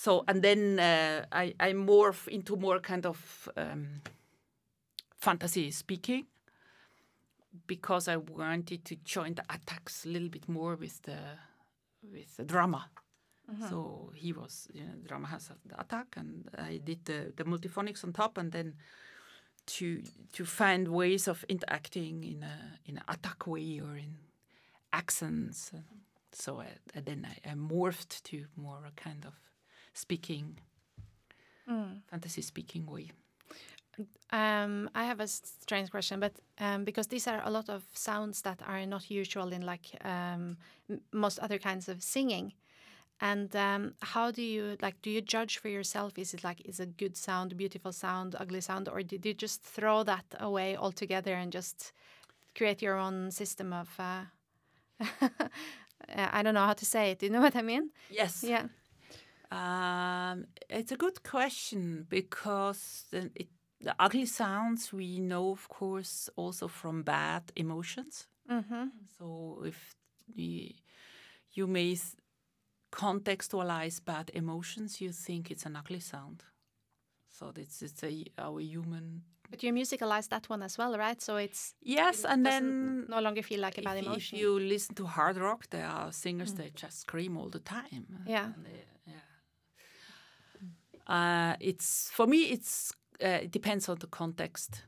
So 0.00 0.24
and 0.28 0.40
then 0.40 0.78
uh, 0.78 1.26
I 1.30 1.54
I 1.60 1.74
morph 1.74 2.26
into 2.28 2.56
more 2.56 2.80
kind 2.80 3.04
of 3.04 3.50
um, 3.54 4.00
fantasy 5.20 5.70
speaking 5.70 6.24
because 7.66 8.08
I 8.08 8.16
wanted 8.16 8.86
to 8.86 8.96
join 9.04 9.34
the 9.34 9.44
attacks 9.50 10.06
a 10.06 10.08
little 10.08 10.30
bit 10.30 10.48
more 10.48 10.74
with 10.76 11.02
the 11.02 11.18
with 12.02 12.34
the 12.38 12.44
drama. 12.44 12.88
Mm-hmm. 13.46 13.68
So 13.68 14.10
he 14.14 14.32
was 14.32 14.68
you 14.72 14.84
know, 14.84 14.94
drama 15.06 15.26
has 15.26 15.50
the 15.66 15.78
attack, 15.78 16.16
and 16.16 16.48
I 16.56 16.80
did 16.82 17.04
the 17.04 17.34
the 17.36 17.44
multiphonics 17.44 18.02
on 18.02 18.14
top, 18.14 18.38
and 18.38 18.52
then 18.52 18.76
to 19.66 20.02
to 20.32 20.44
find 20.46 20.88
ways 20.88 21.28
of 21.28 21.44
interacting 21.46 22.24
in 22.24 22.42
a 22.42 22.56
in 22.86 22.96
an 22.96 23.04
attack 23.06 23.46
way 23.46 23.80
or 23.80 23.98
in 23.98 24.16
accents. 24.94 25.72
So 26.32 26.60
I, 26.60 26.68
then 27.00 27.26
I, 27.28 27.50
I, 27.50 27.54
morphed 27.54 28.22
to 28.30 28.46
more 28.56 28.84
a 28.86 28.92
kind 28.92 29.26
of 29.26 29.34
speaking, 29.94 30.58
mm. 31.68 32.00
fantasy 32.10 32.42
speaking 32.42 32.86
way. 32.86 33.10
Um, 34.32 34.88
I 34.94 35.04
have 35.04 35.20
a 35.20 35.26
strange 35.26 35.90
question, 35.90 36.20
but 36.20 36.32
um, 36.58 36.84
because 36.84 37.08
these 37.08 37.26
are 37.26 37.42
a 37.44 37.50
lot 37.50 37.68
of 37.68 37.82
sounds 37.94 38.42
that 38.42 38.60
are 38.66 38.86
not 38.86 39.10
usual 39.10 39.52
in 39.52 39.62
like 39.62 39.86
um, 40.04 40.56
most 41.12 41.38
other 41.40 41.58
kinds 41.58 41.88
of 41.88 42.02
singing, 42.02 42.52
and 43.20 43.54
um, 43.56 43.94
how 44.00 44.30
do 44.30 44.42
you 44.42 44.76
like? 44.80 45.02
Do 45.02 45.10
you 45.10 45.20
judge 45.20 45.58
for 45.58 45.68
yourself? 45.68 46.16
Is 46.16 46.32
it 46.32 46.44
like 46.44 46.62
is 46.64 46.80
a 46.80 46.86
good 46.86 47.16
sound, 47.16 47.56
beautiful 47.56 47.92
sound, 47.92 48.36
ugly 48.38 48.60
sound, 48.60 48.88
or 48.88 49.02
did 49.02 49.26
you 49.26 49.34
just 49.34 49.62
throw 49.62 50.04
that 50.04 50.24
away 50.38 50.76
altogether 50.76 51.34
and 51.34 51.52
just 51.52 51.92
create 52.56 52.80
your 52.80 52.96
own 52.96 53.30
system 53.30 53.72
of? 53.72 53.88
Uh, 53.98 54.24
I 56.14 56.42
don't 56.42 56.54
know 56.54 56.66
how 56.66 56.72
to 56.72 56.84
say 56.84 57.10
it. 57.10 57.18
Do 57.18 57.26
you 57.26 57.32
know 57.32 57.40
what 57.40 57.56
I 57.56 57.62
mean? 57.62 57.90
Yes. 58.10 58.42
Yeah. 58.42 58.66
Um, 59.50 60.46
it's 60.68 60.92
a 60.92 60.96
good 60.96 61.22
question 61.22 62.06
because 62.08 63.04
the, 63.10 63.30
it, 63.34 63.48
the 63.80 63.94
ugly 63.98 64.26
sounds 64.26 64.92
we 64.92 65.18
know, 65.18 65.50
of 65.50 65.68
course, 65.68 66.30
also 66.36 66.68
from 66.68 67.02
bad 67.02 67.50
emotions. 67.54 68.28
Mm 68.48 68.64
-hmm. 68.68 68.90
So 69.18 69.64
if 69.64 69.96
you, 70.34 70.74
you 71.56 71.66
may 71.66 71.98
contextualize 72.90 74.00
bad 74.04 74.30
emotions, 74.34 75.00
you 75.00 75.12
think 75.12 75.50
it's 75.50 75.66
an 75.66 75.76
ugly 75.76 76.00
sound. 76.00 76.44
So 77.30 77.52
it's 77.56 77.82
it's 77.82 78.02
a 78.04 78.24
our 78.38 78.60
human. 78.60 79.22
But 79.50 79.62
you 79.62 79.72
musicalize 79.72 80.28
that 80.28 80.48
one 80.48 80.64
as 80.64 80.78
well, 80.78 80.96
right? 80.96 81.22
So 81.22 81.36
it's 81.36 81.74
yes, 81.82 82.24
and 82.24 82.44
then 82.46 83.06
no 83.08 83.20
longer 83.20 83.42
feel 83.42 83.60
like 83.60 83.78
a 83.78 83.82
bad 83.82 83.96
if, 83.96 84.06
emotion. 84.06 84.38
If 84.38 84.42
you 84.42 84.58
listen 84.58 84.94
to 84.94 85.06
hard 85.06 85.36
rock, 85.36 85.68
there 85.70 85.86
are 85.86 86.12
singers 86.12 86.52
mm. 86.52 86.56
that 86.58 86.74
just 86.76 87.00
scream 87.00 87.36
all 87.36 87.48
the 87.48 87.58
time. 87.60 88.06
Yeah. 88.26 88.52
They, 88.62 88.70
yeah. 88.70 88.90
Uh, 91.10 91.56
it's 91.60 92.10
for 92.12 92.26
me. 92.26 92.44
It's 92.44 92.92
uh, 93.22 93.40
it 93.42 93.50
depends 93.50 93.88
on 93.88 93.98
the 93.98 94.06
context. 94.06 94.82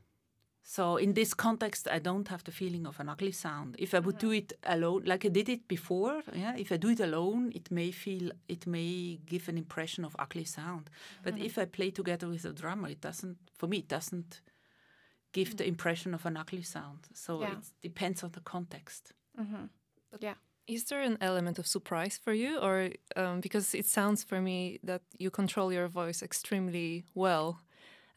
So 0.65 0.95
in 0.97 1.13
this 1.13 1.33
context, 1.33 1.87
I 1.91 1.99
don't 1.99 2.27
have 2.29 2.43
the 2.45 2.51
feeling 2.51 2.87
of 2.87 2.99
an 2.99 3.09
ugly 3.09 3.33
sound. 3.33 3.75
If 3.77 3.93
I 3.93 3.99
would 3.99 4.15
mm-hmm. 4.15 4.27
do 4.27 4.31
it 4.31 4.53
alone, 4.63 5.03
like 5.05 5.25
I 5.25 5.27
did 5.29 5.49
it 5.49 5.67
before, 5.67 6.23
yeah, 6.33 6.55
if 6.57 6.71
I 6.71 6.77
do 6.77 6.89
it 6.89 7.01
alone, 7.01 7.51
it 7.53 7.69
may 7.69 7.91
feel, 7.91 8.31
it 8.47 8.65
may 8.65 9.19
give 9.25 9.49
an 9.49 9.57
impression 9.57 10.05
of 10.05 10.15
ugly 10.17 10.45
sound. 10.45 10.89
But 11.21 11.35
mm-hmm. 11.35 11.45
if 11.45 11.57
I 11.57 11.65
play 11.65 11.91
together 11.91 12.29
with 12.29 12.45
a 12.45 12.53
drummer, 12.53 12.87
it 12.87 13.01
doesn't, 13.01 13.37
for 13.53 13.67
me, 13.67 13.79
it 13.79 13.89
doesn't 13.89 14.41
give 15.33 15.49
mm-hmm. 15.49 15.57
the 15.57 15.67
impression 15.67 16.13
of 16.13 16.25
an 16.25 16.37
ugly 16.37 16.63
sound. 16.63 17.09
So 17.13 17.41
yeah. 17.41 17.51
it 17.51 17.57
depends 17.81 18.23
on 18.23 18.31
the 18.31 18.39
context. 18.39 19.11
Mm-hmm. 19.39 19.65
Yeah. 20.21 20.35
Is 20.67 20.85
there 20.85 21.01
an 21.01 21.17
element 21.19 21.59
of 21.59 21.67
surprise 21.67 22.19
for 22.23 22.33
you, 22.33 22.59
or 22.59 22.89
um, 23.15 23.41
because 23.41 23.75
it 23.75 23.85
sounds 23.85 24.23
for 24.23 24.41
me 24.41 24.79
that 24.83 25.01
you 25.17 25.29
control 25.29 25.73
your 25.73 25.87
voice 25.87 26.23
extremely 26.23 27.03
well? 27.13 27.59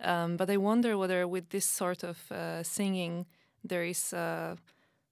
Um, 0.01 0.36
but 0.36 0.51
I 0.51 0.57
wonder 0.57 0.97
whether 0.97 1.26
with 1.26 1.49
this 1.51 1.64
sort 1.64 2.05
of 2.05 2.30
uh, 2.30 2.62
singing, 2.62 3.26
there 3.64 3.84
is 3.84 4.12
uh, 4.12 4.57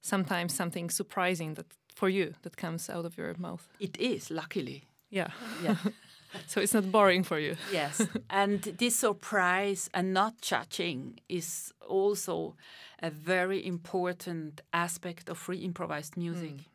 sometimes 0.01 0.53
something 0.53 0.89
surprising 0.89 1.55
that 1.55 1.65
for 1.95 2.09
you 2.09 2.35
that 2.43 2.57
comes 2.57 2.89
out 2.89 3.05
of 3.05 3.17
your 3.17 3.33
mouth. 3.37 3.67
It 3.79 3.97
is, 3.97 4.29
luckily. 4.29 4.83
Yeah. 5.09 5.29
Yeah. 5.63 5.77
so 6.47 6.61
it's 6.61 6.73
not 6.73 6.91
boring 6.91 7.23
for 7.23 7.39
you. 7.39 7.55
Yes. 7.71 8.01
and 8.29 8.61
this 8.61 8.95
surprise 8.95 9.89
and 9.93 10.13
not 10.13 10.41
judging 10.41 11.19
is 11.29 11.73
also 11.87 12.55
a 13.01 13.09
very 13.09 13.65
important 13.65 14.61
aspect 14.73 15.29
of 15.29 15.37
free 15.37 15.59
improvised 15.59 16.17
music. 16.17 16.51
Mm. 16.51 16.65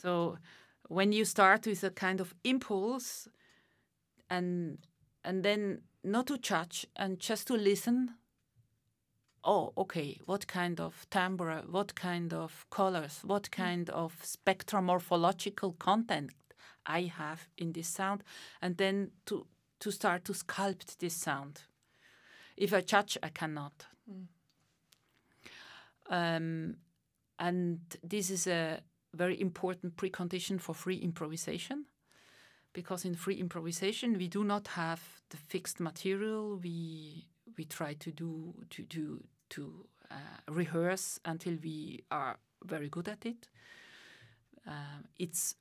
So 0.00 0.38
when 0.88 1.12
you 1.12 1.24
start 1.24 1.66
with 1.66 1.82
a 1.82 1.90
kind 1.90 2.20
of 2.20 2.34
impulse 2.44 3.28
and 4.30 4.78
and 5.24 5.42
then 5.42 5.82
not 6.04 6.26
to 6.28 6.38
judge 6.38 6.86
and 6.96 7.18
just 7.18 7.46
to 7.48 7.54
listen. 7.54 8.14
Oh, 9.44 9.72
okay, 9.76 10.20
what 10.26 10.46
kind 10.46 10.80
of 10.80 11.06
timbre, 11.10 11.62
what 11.70 11.94
kind 11.94 12.32
of 12.32 12.66
colors, 12.70 13.20
what 13.24 13.44
mm. 13.44 13.50
kind 13.50 13.90
of 13.90 14.14
spectromorphological 14.22 15.78
content 15.78 16.32
I 16.84 17.02
have 17.02 17.48
in 17.56 17.72
this 17.72 17.88
sound, 17.88 18.24
and 18.60 18.76
then 18.76 19.10
to, 19.26 19.46
to 19.80 19.90
start 19.90 20.24
to 20.24 20.32
sculpt 20.32 20.98
this 20.98 21.14
sound. 21.14 21.62
If 22.56 22.72
I 22.72 22.80
judge, 22.80 23.16
I 23.22 23.28
cannot. 23.28 23.86
Mm. 24.10 24.26
Um, 26.10 26.76
and 27.38 27.80
this 28.02 28.30
is 28.30 28.46
a 28.46 28.80
very 29.14 29.40
important 29.40 29.96
precondition 29.96 30.60
for 30.60 30.74
free 30.74 30.96
improvisation 30.96 31.86
because 32.72 33.04
in 33.04 33.14
free 33.14 33.36
improvisation 33.36 34.18
we 34.18 34.28
do 34.28 34.44
not 34.44 34.68
have 34.68 35.02
the 35.30 35.36
fixed 35.36 35.80
material. 35.80 36.58
We 36.62 37.26
we 37.56 37.64
try 37.64 37.94
to 37.94 38.10
do 38.10 38.54
to 38.70 38.82
to 38.84 39.24
to 39.50 39.86
uh, 40.10 40.14
rehearse 40.48 41.18
until 41.24 41.56
we 41.62 42.04
are 42.10 42.36
very 42.64 42.88
good 42.88 43.08
at 43.08 43.24
it. 43.24 43.48
Uh, 44.66 45.02
it's 45.18 45.54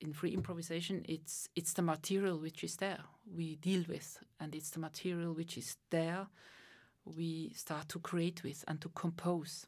in 0.00 0.12
free 0.12 0.32
improvisation. 0.32 1.04
It's 1.08 1.48
it's 1.54 1.72
the 1.72 1.82
material 1.82 2.38
which 2.38 2.64
is 2.64 2.76
there 2.76 3.04
we 3.24 3.56
deal 3.56 3.84
with, 3.88 4.18
and 4.40 4.54
it's 4.54 4.70
the 4.70 4.80
material 4.80 5.32
which 5.32 5.56
is 5.56 5.76
there 5.90 6.26
we 7.04 7.52
start 7.56 7.88
to 7.88 7.98
create 7.98 8.42
with 8.42 8.64
and 8.68 8.80
to 8.80 8.88
compose. 8.90 9.66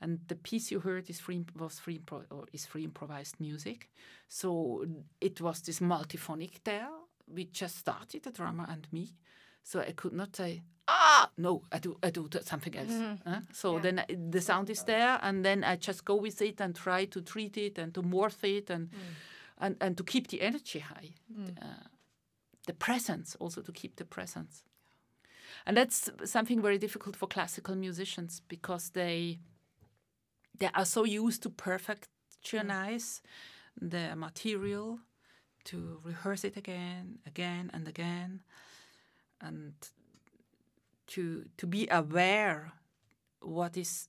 And 0.00 0.20
the 0.28 0.36
piece 0.36 0.70
you 0.70 0.80
heard 0.80 1.10
is 1.10 1.20
free 1.20 1.44
was 1.58 1.78
free 1.78 2.00
or 2.30 2.44
is 2.52 2.66
free 2.66 2.84
improvised 2.84 3.40
music. 3.40 3.90
So 4.28 4.86
it 5.20 5.40
was 5.40 5.62
this 5.62 5.80
multiphonic 5.80 6.62
there. 6.64 6.88
We 7.26 7.46
just 7.46 7.76
started 7.78 8.22
the 8.22 8.30
drummer 8.30 8.66
and 8.68 8.86
me, 8.92 9.16
so 9.62 9.80
I 9.80 9.92
could 9.92 10.12
not 10.12 10.36
say 10.36 10.62
ah 10.86 11.30
no 11.36 11.62
I 11.70 11.78
do 11.78 11.98
I 12.02 12.10
do 12.10 12.28
something 12.42 12.76
else. 12.76 12.92
Uh, 13.26 13.40
so 13.52 13.74
yeah. 13.74 13.82
then 13.82 13.98
I, 13.98 14.06
the 14.30 14.40
sound 14.40 14.70
is 14.70 14.84
there, 14.84 15.18
and 15.22 15.44
then 15.44 15.64
I 15.64 15.76
just 15.76 16.04
go 16.04 16.14
with 16.14 16.40
it 16.40 16.60
and 16.60 16.74
try 16.74 17.04
to 17.06 17.20
treat 17.20 17.56
it 17.56 17.78
and 17.78 17.92
to 17.94 18.02
morph 18.02 18.44
it 18.44 18.70
and 18.70 18.90
mm. 18.90 18.96
and 19.58 19.76
and 19.80 19.96
to 19.96 20.04
keep 20.04 20.28
the 20.28 20.40
energy 20.40 20.78
high. 20.78 21.10
Mm. 21.30 21.58
Uh, 21.60 21.88
the 22.66 22.74
presence 22.74 23.36
also 23.40 23.62
to 23.62 23.72
keep 23.72 23.96
the 23.96 24.04
presence. 24.04 24.62
And 25.66 25.76
that's 25.76 26.10
something 26.24 26.62
very 26.62 26.78
difficult 26.78 27.16
for 27.16 27.26
classical 27.26 27.74
musicians 27.74 28.42
because 28.48 28.90
they 28.90 29.40
they 30.58 30.70
are 30.74 30.84
so 30.84 31.04
used 31.04 31.42
to 31.42 31.50
perfectionize 31.50 33.20
the 33.80 34.14
material 34.16 34.98
to 35.64 36.00
rehearse 36.04 36.44
it 36.44 36.56
again, 36.56 37.18
again 37.26 37.70
and 37.72 37.86
again, 37.88 38.40
and 39.40 39.74
to 41.06 41.44
to 41.56 41.66
be 41.66 41.88
aware 41.90 42.72
what 43.40 43.76
is 43.76 44.08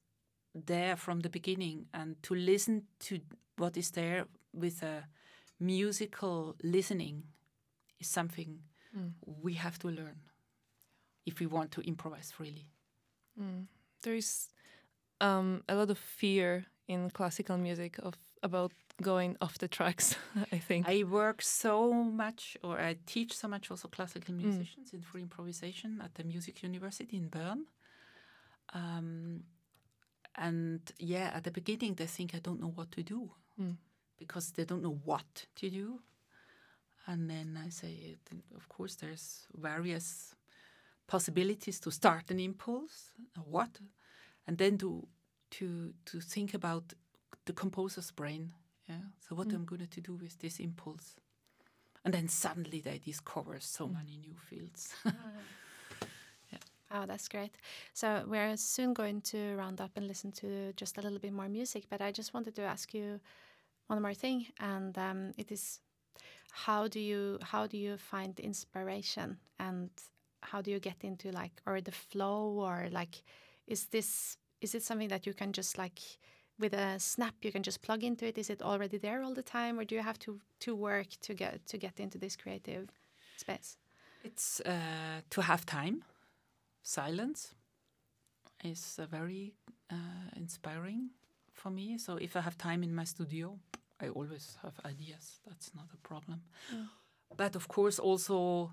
there 0.65 0.95
from 0.95 1.19
the 1.21 1.29
beginning 1.29 1.85
and 1.93 2.21
to 2.23 2.33
listen 2.33 2.83
to 2.99 3.19
what 3.57 3.77
is 3.77 3.91
there 3.91 4.25
with 4.53 4.83
a 4.83 5.03
musical 5.59 6.55
listening 6.63 7.23
is 7.99 8.07
something 8.07 8.59
Mm. 8.97 9.13
we 9.43 9.53
have 9.53 9.77
to 9.77 9.87
learn 9.87 10.17
if 11.25 11.39
we 11.39 11.45
want 11.45 11.71
to 11.71 11.81
improvise 11.81 12.31
freely. 12.31 12.65
Mm. 13.39 13.67
There 14.01 14.15
is 14.15 14.49
um, 15.21 15.63
a 15.67 15.75
lot 15.75 15.89
of 15.89 15.97
fear 15.97 16.65
in 16.87 17.09
classical 17.09 17.57
music 17.57 17.97
of 17.99 18.13
about 18.41 18.71
going 19.01 19.35
off 19.41 19.57
the 19.57 19.67
tracks. 19.67 20.15
I 20.51 20.57
think. 20.59 20.87
I 20.87 21.03
work 21.03 21.41
so 21.41 21.93
much, 21.93 22.57
or 22.63 22.79
I 22.79 22.95
teach 23.05 23.33
so 23.33 23.47
much 23.47 23.69
also 23.71 23.87
classical 23.87 24.33
musicians 24.35 24.93
in 24.93 25.01
free 25.01 25.21
improvisation 25.21 26.01
at 26.03 26.15
the 26.15 26.23
Music 26.23 26.63
University 26.63 27.17
in 27.17 27.27
Bern. 27.29 27.65
Um, 28.73 29.43
and 30.35 30.79
yeah, 30.99 31.31
at 31.33 31.43
the 31.43 31.51
beginning, 31.51 31.95
they 31.95 32.05
think 32.07 32.33
I 32.35 32.39
don't 32.39 32.59
know 32.61 32.71
what 32.75 32.91
to 32.91 33.03
do 33.03 33.31
Mm. 33.59 33.75
because 34.17 34.51
they 34.53 34.63
don't 34.65 34.81
know 34.81 34.99
what 35.05 35.47
to 35.55 35.69
do. 35.69 35.99
And 37.07 37.29
then 37.29 37.59
I 37.65 37.69
say, 37.69 38.17
of 38.55 38.69
course, 38.69 38.95
there's 38.95 39.47
various 39.53 40.33
possibilities 41.07 41.79
to 41.81 41.91
start 41.91 42.31
an 42.31 42.39
impulse, 42.39 43.11
what, 43.43 43.79
and 44.49 44.57
then 44.57 44.77
to 44.77 45.07
to 45.51 45.93
to 46.05 46.19
think 46.19 46.53
about 46.55 46.93
the 47.45 47.53
composer's 47.53 48.11
brain. 48.11 48.53
Yeah. 48.89 49.01
So 49.19 49.35
what 49.35 49.47
Mm. 49.47 49.55
I'm 49.55 49.65
going 49.65 49.87
to 49.87 50.01
do 50.01 50.15
with 50.15 50.39
this 50.39 50.59
impulse, 50.59 51.15
and 52.03 52.13
then 52.13 52.27
suddenly 52.27 52.81
they 52.81 52.99
discover 52.99 53.59
so 53.61 53.87
Mm. 53.87 53.93
many 53.93 54.17
new 54.17 54.35
fields. 54.49 54.95
Oh, 56.91 57.05
that's 57.05 57.27
great. 57.27 57.55
So 57.93 58.23
we're 58.27 58.57
soon 58.57 58.93
going 58.93 59.21
to 59.21 59.55
round 59.55 59.79
up 59.79 59.91
and 59.95 60.07
listen 60.07 60.31
to 60.31 60.73
just 60.73 60.97
a 60.97 61.01
little 61.01 61.19
bit 61.19 61.33
more 61.33 61.47
music, 61.47 61.85
but 61.89 62.01
I 62.01 62.11
just 62.11 62.33
wanted 62.33 62.55
to 62.55 62.63
ask 62.63 62.93
you 62.95 63.19
one 63.87 64.01
more 64.01 64.15
thing, 64.15 64.47
and 64.59 64.97
um, 64.97 65.33
it 65.37 65.51
is 65.51 65.81
how 66.51 66.87
do 66.87 66.99
you 66.99 67.37
how 67.43 67.67
do 67.67 67.77
you 67.77 67.97
find 67.97 68.39
inspiration 68.39 69.37
and 69.59 69.89
how 70.41 70.61
do 70.63 70.71
you 70.71 70.79
get 70.79 71.03
into 71.03 71.31
like 71.31 71.61
or 71.67 71.81
the 71.81 71.91
flow 71.91 72.59
or 72.59 72.87
like 72.91 73.21
is 73.69 73.85
this 73.87 74.37
is 74.61 74.75
it 74.75 74.83
something 74.83 75.09
that 75.09 75.25
you 75.25 75.33
can 75.33 75.51
just 75.53 75.77
like 75.77 75.99
with 76.59 76.73
a 76.73 76.99
snap 76.99 77.35
you 77.41 77.51
can 77.51 77.63
just 77.63 77.81
plug 77.81 78.03
into 78.03 78.25
it 78.25 78.37
is 78.37 78.49
it 78.49 78.61
already 78.61 78.97
there 78.97 79.23
all 79.23 79.33
the 79.33 79.43
time 79.43 79.79
or 79.79 79.85
do 79.85 79.95
you 79.95 80.03
have 80.03 80.19
to 80.19 80.39
to 80.59 80.75
work 80.75 81.07
to 81.21 81.33
get 81.33 81.65
to 81.65 81.77
get 81.77 81.99
into 81.99 82.17
this 82.17 82.35
creative 82.35 82.89
space 83.37 83.77
it's 84.23 84.61
uh, 84.61 85.21
to 85.29 85.41
have 85.41 85.65
time. 85.65 86.03
Silence 86.83 87.55
is 88.63 88.99
uh, 88.99 89.05
very 89.05 89.53
uh, 89.91 89.95
inspiring 90.35 91.11
for 91.53 91.69
me. 91.69 91.97
So 91.97 92.17
if 92.17 92.35
I 92.35 92.41
have 92.41 92.57
time 92.57 92.83
in 92.83 92.93
my 92.93 93.05
studio, 93.05 93.57
I 94.01 94.09
always 94.09 94.57
have 94.61 94.73
ideas. 94.85 95.39
That's 95.47 95.71
not 95.75 95.87
a 95.93 95.97
problem. 96.07 96.41
But 97.37 97.55
of 97.55 97.67
course, 97.67 97.99
also 97.99 98.71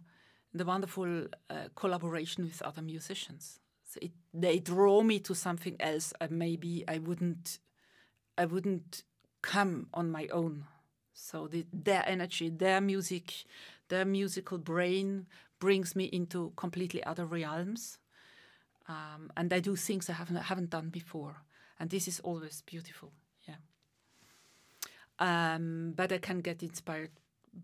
the 0.55 0.65
wonderful 0.65 1.27
uh, 1.51 1.55
collaboration 1.75 2.45
with 2.45 2.63
other 2.63 2.83
musicians. 2.83 3.61
So 3.87 3.99
it, 4.03 4.13
they 4.35 4.59
draw 4.59 5.03
me 5.03 5.21
to 5.21 5.35
something 5.35 5.77
else. 5.81 6.13
Uh, 6.21 6.27
maybe 6.31 6.85
I 6.89 6.99
wouldn't, 6.99 7.59
I 8.37 8.45
wouldn't 8.45 9.05
come 9.43 9.87
on 9.95 10.11
my 10.11 10.27
own. 10.29 10.65
So 11.15 11.47
the, 11.47 11.65
their 11.73 12.05
energy, 12.07 12.51
their 12.51 12.81
music, 12.81 13.45
their 13.89 14.05
musical 14.05 14.59
brain 14.59 15.27
brings 15.59 15.97
me 15.97 16.05
into 16.05 16.53
completely 16.57 17.03
other 17.05 17.25
realms, 17.25 17.99
um, 18.89 19.31
and 19.37 19.53
I 19.53 19.61
do 19.61 19.77
things 19.77 20.11
I 20.11 20.13
haven't 20.13 20.37
haven't 20.37 20.71
done 20.71 20.91
before, 20.91 21.37
and 21.81 21.89
this 21.89 22.07
is 22.07 22.21
always 22.21 22.63
beautiful. 22.63 23.13
Yeah. 23.49 23.57
Um, 25.19 25.95
but 25.97 26.13
I 26.13 26.19
can 26.19 26.41
get 26.41 26.63
inspired 26.63 27.11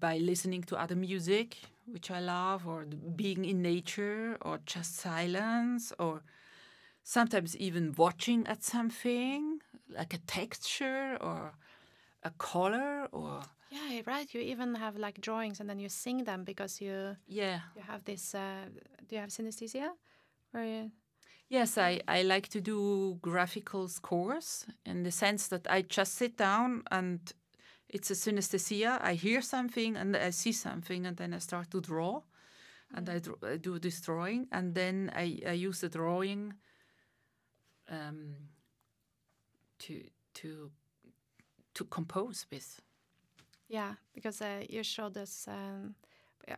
by 0.01 0.17
listening 0.17 0.63
to 0.65 0.77
other 0.77 0.97
music, 0.97 1.57
which 1.87 2.11
I 2.11 2.21
love, 2.21 2.67
or 2.67 2.85
being 2.85 3.45
in 3.45 3.63
nature, 3.63 4.37
or 4.41 4.61
just 4.67 4.97
silence, 4.97 5.93
or 5.99 6.23
sometimes 7.03 7.57
even 7.57 7.95
watching 7.97 8.47
at 8.47 8.63
something 8.63 9.61
like 9.89 10.15
a 10.15 10.19
texture 10.19 11.19
or 11.21 11.53
a 12.23 12.31
color 12.39 13.09
or 13.13 13.43
Yeah, 13.71 14.03
right. 14.07 14.33
You 14.35 14.41
even 14.41 14.75
have 14.75 14.97
like 14.97 15.21
drawings, 15.21 15.61
and 15.61 15.69
then 15.69 15.79
you 15.79 15.89
sing 15.89 16.25
them 16.25 16.45
because 16.45 16.81
you 16.81 17.17
yeah 17.27 17.61
you 17.77 17.83
have 17.83 18.05
this. 18.05 18.35
Uh, 18.35 18.67
do 19.09 19.17
you 19.17 19.21
have 19.21 19.31
synesthesia? 19.31 19.91
Or 20.55 20.63
you, 20.65 20.91
Yes, 21.53 21.77
I, 21.77 22.01
I 22.09 22.23
like 22.23 22.49
to 22.49 22.63
do 22.63 23.19
graphical 23.21 23.87
scores 23.89 24.65
in 24.87 25.03
the 25.03 25.11
sense 25.11 25.49
that 25.49 25.67
I 25.69 25.83
just 25.83 26.15
sit 26.15 26.39
down 26.39 26.83
and 26.91 27.21
it's 27.93 28.11
a 28.11 28.15
synesthesia. 28.15 28.99
I 29.03 29.15
hear 29.15 29.43
something 29.43 29.97
and 29.97 30.17
I 30.17 30.31
see 30.31 30.53
something 30.53 31.07
and 31.07 31.17
then 31.17 31.35
I 31.35 31.39
start 31.39 31.71
to 31.71 31.81
draw 31.81 32.23
and 32.95 33.09
I, 33.09 33.21
I 33.47 33.57
do 33.59 33.79
this 33.79 34.01
drawing 34.01 34.49
and 34.51 34.75
then 34.75 35.13
I, 35.15 35.39
I 35.47 35.53
use 35.53 35.81
the 35.81 35.89
drawing 35.89 36.55
um, 37.91 38.35
to 39.81 40.03
to 40.35 40.71
to 41.75 41.85
compose 41.85 42.47
with. 42.51 42.81
yeah, 43.69 43.95
because 44.15 44.43
uh, 44.43 44.65
you 44.69 44.83
showed 44.83 45.17
us. 45.17 45.47
Um, 45.49 45.95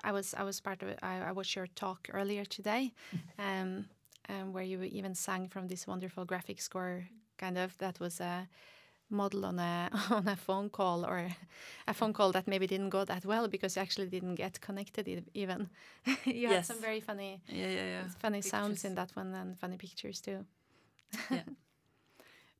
I 0.03 0.13
was 0.13 0.35
I 0.35 0.43
was 0.45 0.61
part 0.61 0.83
of 0.83 0.89
it. 0.89 0.99
I, 1.03 1.21
I 1.29 1.33
watched 1.33 1.57
your 1.57 1.69
talk 1.69 2.09
earlier 2.13 2.45
today, 2.45 2.93
um, 3.39 3.87
um, 4.29 4.53
where 4.53 4.65
you 4.65 4.83
even 4.83 5.15
sang 5.15 5.49
from 5.49 5.69
this 5.69 5.87
wonderful 5.87 6.25
graphic 6.25 6.61
score, 6.61 7.05
kind 7.39 7.59
of 7.59 7.77
that 7.79 8.01
was 8.01 8.21
a 8.21 8.49
model 9.11 9.45
on 9.45 9.59
a 9.59 9.91
on 10.11 10.29
a 10.29 10.37
phone 10.37 10.71
call 10.71 11.05
or 11.05 11.29
a 11.87 11.95
phone 11.95 12.13
call 12.13 12.33
that 12.33 12.47
maybe 12.47 12.67
didn't 12.67 12.91
go 12.91 13.05
that 13.05 13.25
well 13.25 13.49
because 13.49 13.77
you 13.77 13.83
actually 13.83 14.09
didn't 14.09 14.35
get 14.37 14.61
connected 14.61 15.09
even. 15.35 15.69
you 16.25 16.49
had 16.49 16.67
some 16.67 16.81
very 16.81 17.01
funny 17.01 17.41
Yeah, 17.49 17.69
yeah, 17.69 17.87
yeah. 17.87 18.09
funny 18.19 18.43
sounds 18.43 18.85
in 18.85 18.95
that 18.95 19.11
one 19.17 19.35
and 19.35 19.59
funny 19.59 19.77
pictures 19.77 20.21
too. 20.21 20.45
Yeah. 21.31 21.43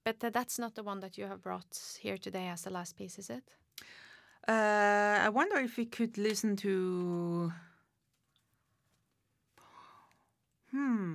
But 0.05 0.23
uh, 0.23 0.31
that's 0.31 0.59
not 0.59 0.75
the 0.75 0.83
one 0.83 1.01
that 1.01 1.17
you 1.17 1.27
have 1.27 1.41
brought 1.41 1.99
here 1.99 2.19
today 2.19 2.49
as 2.49 2.63
the 2.63 2.71
last 2.71 2.95
piece, 2.97 3.19
is 3.19 3.31
it? 3.31 3.43
Uh, 4.47 5.25
I 5.27 5.31
wonder 5.31 5.57
if 5.57 5.79
we 5.79 5.87
could 5.87 6.19
listen 6.19 6.57
to. 6.57 7.51
Hmm. 10.71 11.15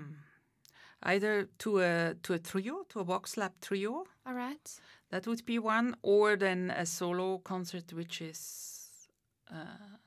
Either 1.03 1.47
to 1.59 1.79
a 1.79 2.15
to 2.23 2.33
a 2.33 2.39
trio, 2.39 2.83
to 2.89 2.99
a 2.99 3.03
Vox 3.03 3.37
Lab 3.37 3.51
trio, 3.61 4.05
All 4.25 4.33
right. 4.33 4.79
That 5.09 5.27
would 5.27 5.45
be 5.45 5.59
one, 5.59 5.95
or 6.01 6.35
then 6.35 6.71
a 6.71 6.85
solo 6.85 7.39
concert, 7.39 7.93
which 7.93 8.21
is 8.21 9.07
uh, 9.51 9.97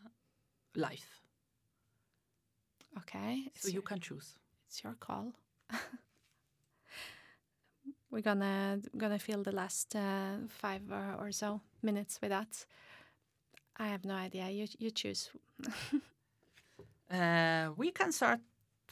live. 0.76 1.20
Okay. 2.98 3.50
So 3.54 3.68
you 3.68 3.82
can 3.82 4.00
choose. 4.00 4.38
it's 4.66 4.82
your 4.84 4.94
call. 4.94 5.32
We're 8.10 8.20
gonna 8.20 8.80
gonna 8.96 9.18
fill 9.18 9.42
the 9.42 9.52
last 9.52 9.96
uh, 9.96 10.36
five 10.48 10.82
or, 10.90 11.16
or 11.18 11.32
so 11.32 11.62
minutes 11.82 12.18
with 12.20 12.30
that. 12.30 12.66
I 13.78 13.86
have 13.88 14.04
no 14.04 14.14
idea. 14.14 14.48
You 14.50 14.66
you 14.78 14.90
choose. 14.90 15.30
Uh, 17.12 17.68
we 17.76 17.90
can 17.90 18.10
start 18.10 18.40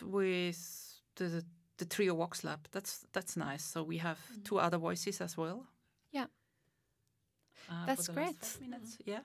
with 0.03 1.01
the 1.17 1.43
the 1.79 1.87
trio 1.87 2.15
Vox 2.15 2.45
Lab. 2.45 2.69
That's 2.71 3.07
that's 3.13 3.35
nice. 3.37 3.65
So 3.65 3.83
we 3.83 3.97
have 3.99 4.19
two 4.45 4.59
other 4.59 4.77
voices 4.77 5.21
as 5.23 5.39
well. 5.39 5.67
Yeah. 7.71 7.77
Uh, 7.77 7.81
for 7.81 7.87
That's 7.87 8.07
the 8.07 8.13
last 8.13 8.25
great. 8.25 8.45
five 8.45 8.61
minutes. 8.61 8.99
Yeah. 9.05 9.21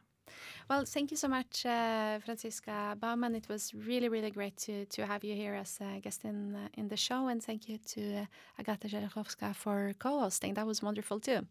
Well, 0.69 0.85
thank 0.85 1.11
you 1.11 1.17
so 1.17 1.27
much, 1.27 1.65
uh, 1.65 2.19
Franziska 2.25 2.95
Baumann. 2.99 3.35
It 3.35 3.47
was 3.47 3.73
really, 3.73 4.09
really 4.09 4.31
great 4.31 4.57
to, 4.65 4.85
to 4.85 5.05
have 5.05 5.23
you 5.23 5.35
here 5.35 5.53
as 5.53 5.79
a 5.81 5.99
guest 5.99 6.25
in 6.25 6.55
uh, 6.55 6.67
in 6.73 6.87
the 6.87 6.97
show, 6.97 7.27
and 7.27 7.43
thank 7.43 7.69
you 7.69 7.77
to 7.93 8.01
uh, 8.01 8.25
Agata 8.59 8.87
Żelechowska 8.87 9.53
for 9.53 9.93
co-hosting. 9.99 10.55
That 10.55 10.65
was 10.65 10.81
wonderful 10.81 11.19
too. 11.19 11.45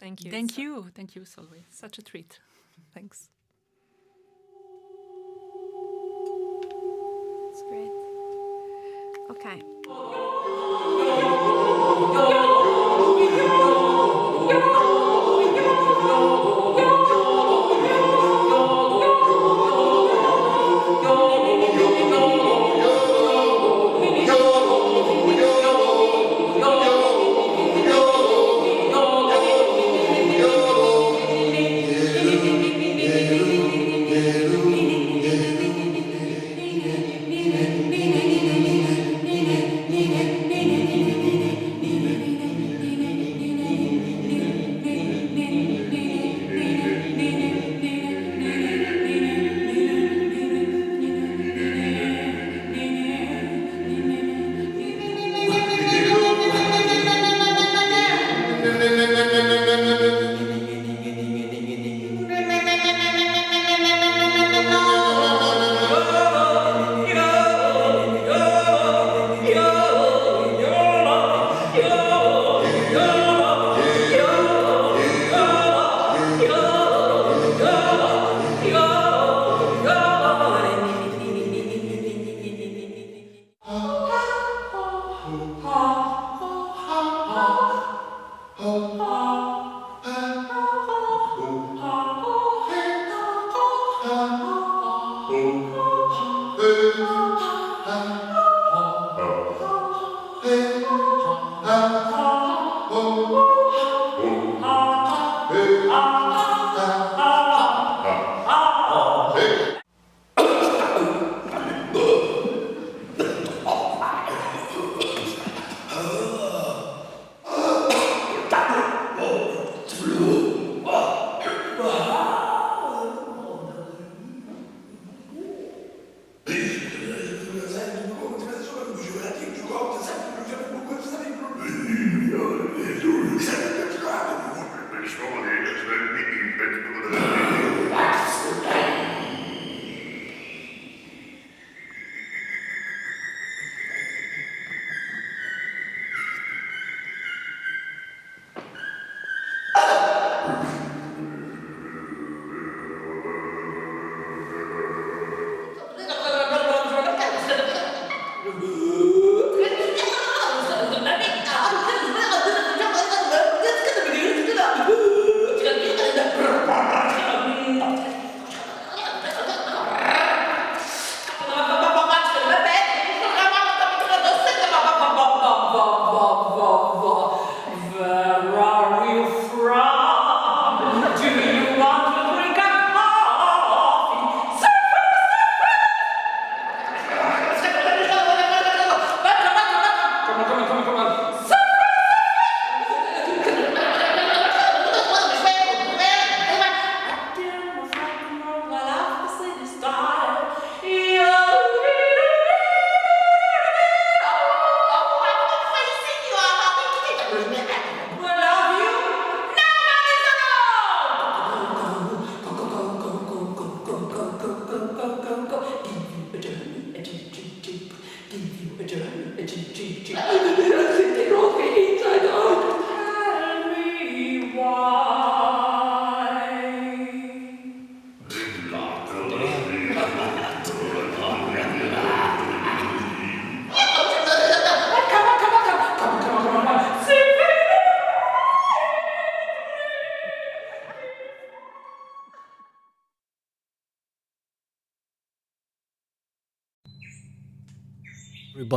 Thank 0.00 0.24
you. 0.24 0.30
Thank 0.30 0.50
It's 0.50 0.58
you. 0.58 0.86
Thank 0.94 1.14
you, 1.16 1.22
Solveig. 1.24 1.64
Such 1.70 1.98
a 1.98 2.02
treat. 2.02 2.40
Thanks. 2.94 3.28
That's 7.50 7.62
great. 7.68 7.90
Okay. 9.30 9.62
Thank 16.14 16.63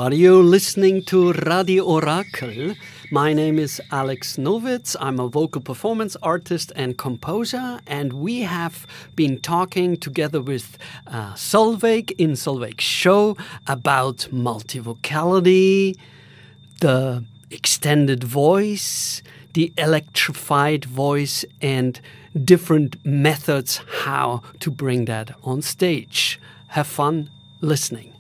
everybody. 0.08 0.24
You're 0.24 0.44
listening 0.44 1.04
to 1.06 1.34
Radio 1.34 1.86
Orakel? 1.86 2.78
My 3.12 3.34
name 3.34 3.60
is 3.60 3.82
Alex 3.92 4.38
Nowitz. 4.38 4.96
I'm 5.02 5.20
a 5.20 5.28
vocal 5.28 5.62
performance 5.62 6.16
artist 6.24 6.72
and 6.78 6.98
composer, 6.98 7.82
and 7.86 8.14
we 8.14 8.42
have 8.42 8.88
been 9.18 9.38
talking 9.42 9.98
together 9.98 10.42
with 10.42 10.78
uh, 11.08 11.34
Solveig 11.34 12.12
in 12.18 12.36
Solveig's 12.36 12.86
show 12.86 13.36
about 13.68 14.30
multivocality, 14.32 15.98
the 16.80 17.26
extended 17.52 18.24
voice, 18.24 19.22
the 19.56 19.74
electrified 19.78 20.86
voice, 20.86 21.44
and 21.62 22.00
different 22.46 22.96
methods 23.06 23.82
how 24.04 24.42
to 24.62 24.72
bring 24.72 25.04
that 25.06 25.36
on 25.44 25.62
stage. 25.62 26.40
Have 26.70 26.88
fun 26.88 27.30
listening. 27.60 28.17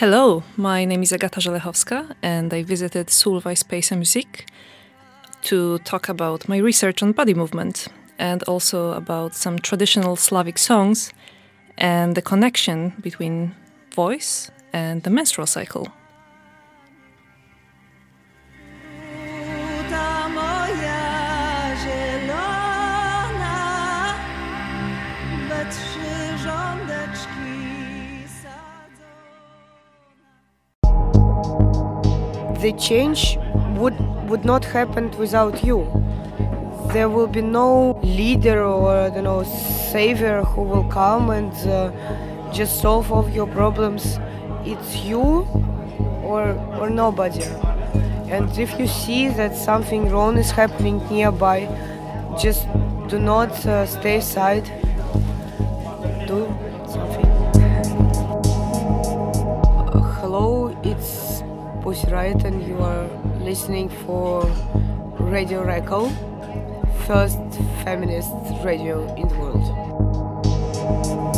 Hello, 0.00 0.44
my 0.56 0.84
name 0.84 1.02
is 1.02 1.12
Agata 1.12 1.40
Żelechowska 1.40 2.14
and 2.22 2.54
I 2.54 2.62
visited 2.62 3.08
Solveig 3.08 3.58
Space 3.58 3.90
and 3.90 3.98
Music 3.98 4.46
to 5.42 5.78
talk 5.78 6.08
about 6.08 6.48
my 6.48 6.58
research 6.58 7.02
on 7.02 7.10
body 7.10 7.34
movement 7.34 7.88
and 8.16 8.44
also 8.44 8.92
about 8.92 9.34
some 9.34 9.58
traditional 9.58 10.14
Slavic 10.14 10.56
songs 10.56 11.12
and 11.76 12.14
the 12.14 12.22
connection 12.22 12.92
between 13.00 13.56
voice 13.92 14.52
and 14.72 15.02
the 15.02 15.10
menstrual 15.10 15.48
cycle. 15.48 15.88
The 32.60 32.72
change 32.72 33.38
would 33.76 33.96
would 34.28 34.44
not 34.44 34.64
happen 34.64 35.10
without 35.18 35.64
you. 35.64 35.86
There 36.92 37.08
will 37.08 37.26
be 37.26 37.42
no 37.42 37.98
leader 38.02 38.64
or 38.64 39.10
don't 39.10 39.24
know 39.24 39.42
savior 39.92 40.42
who 40.42 40.62
will 40.62 40.84
come 40.84 41.30
and 41.30 41.52
uh, 41.68 41.90
just 42.52 42.80
solve 42.80 43.12
all 43.12 43.28
your 43.28 43.46
problems. 43.46 44.18
It's 44.64 44.96
you 45.04 45.46
or 46.22 46.52
or 46.80 46.90
nobody. 46.90 47.44
And 48.30 48.50
if 48.58 48.78
you 48.78 48.86
see 48.86 49.28
that 49.28 49.56
something 49.56 50.10
wrong 50.10 50.36
is 50.36 50.50
happening 50.50 51.00
nearby, 51.10 51.68
just 52.38 52.66
do 53.08 53.18
not 53.18 53.50
uh, 53.66 53.86
stay 53.86 54.16
aside. 54.16 54.64
Do 56.26 56.46
something. 56.86 57.28
Hello, 60.20 60.67
Pussy 61.88 62.06
Riot 62.08 62.44
and 62.44 62.68
you 62.68 62.76
are 62.82 63.06
listening 63.40 63.88
for 63.88 64.44
Radio 65.18 65.64
Orakel, 65.64 66.12
first 67.06 67.38
feminist 67.82 68.30
radio 68.62 69.10
in 69.14 69.26
the 69.26 69.38
world. 69.38 71.37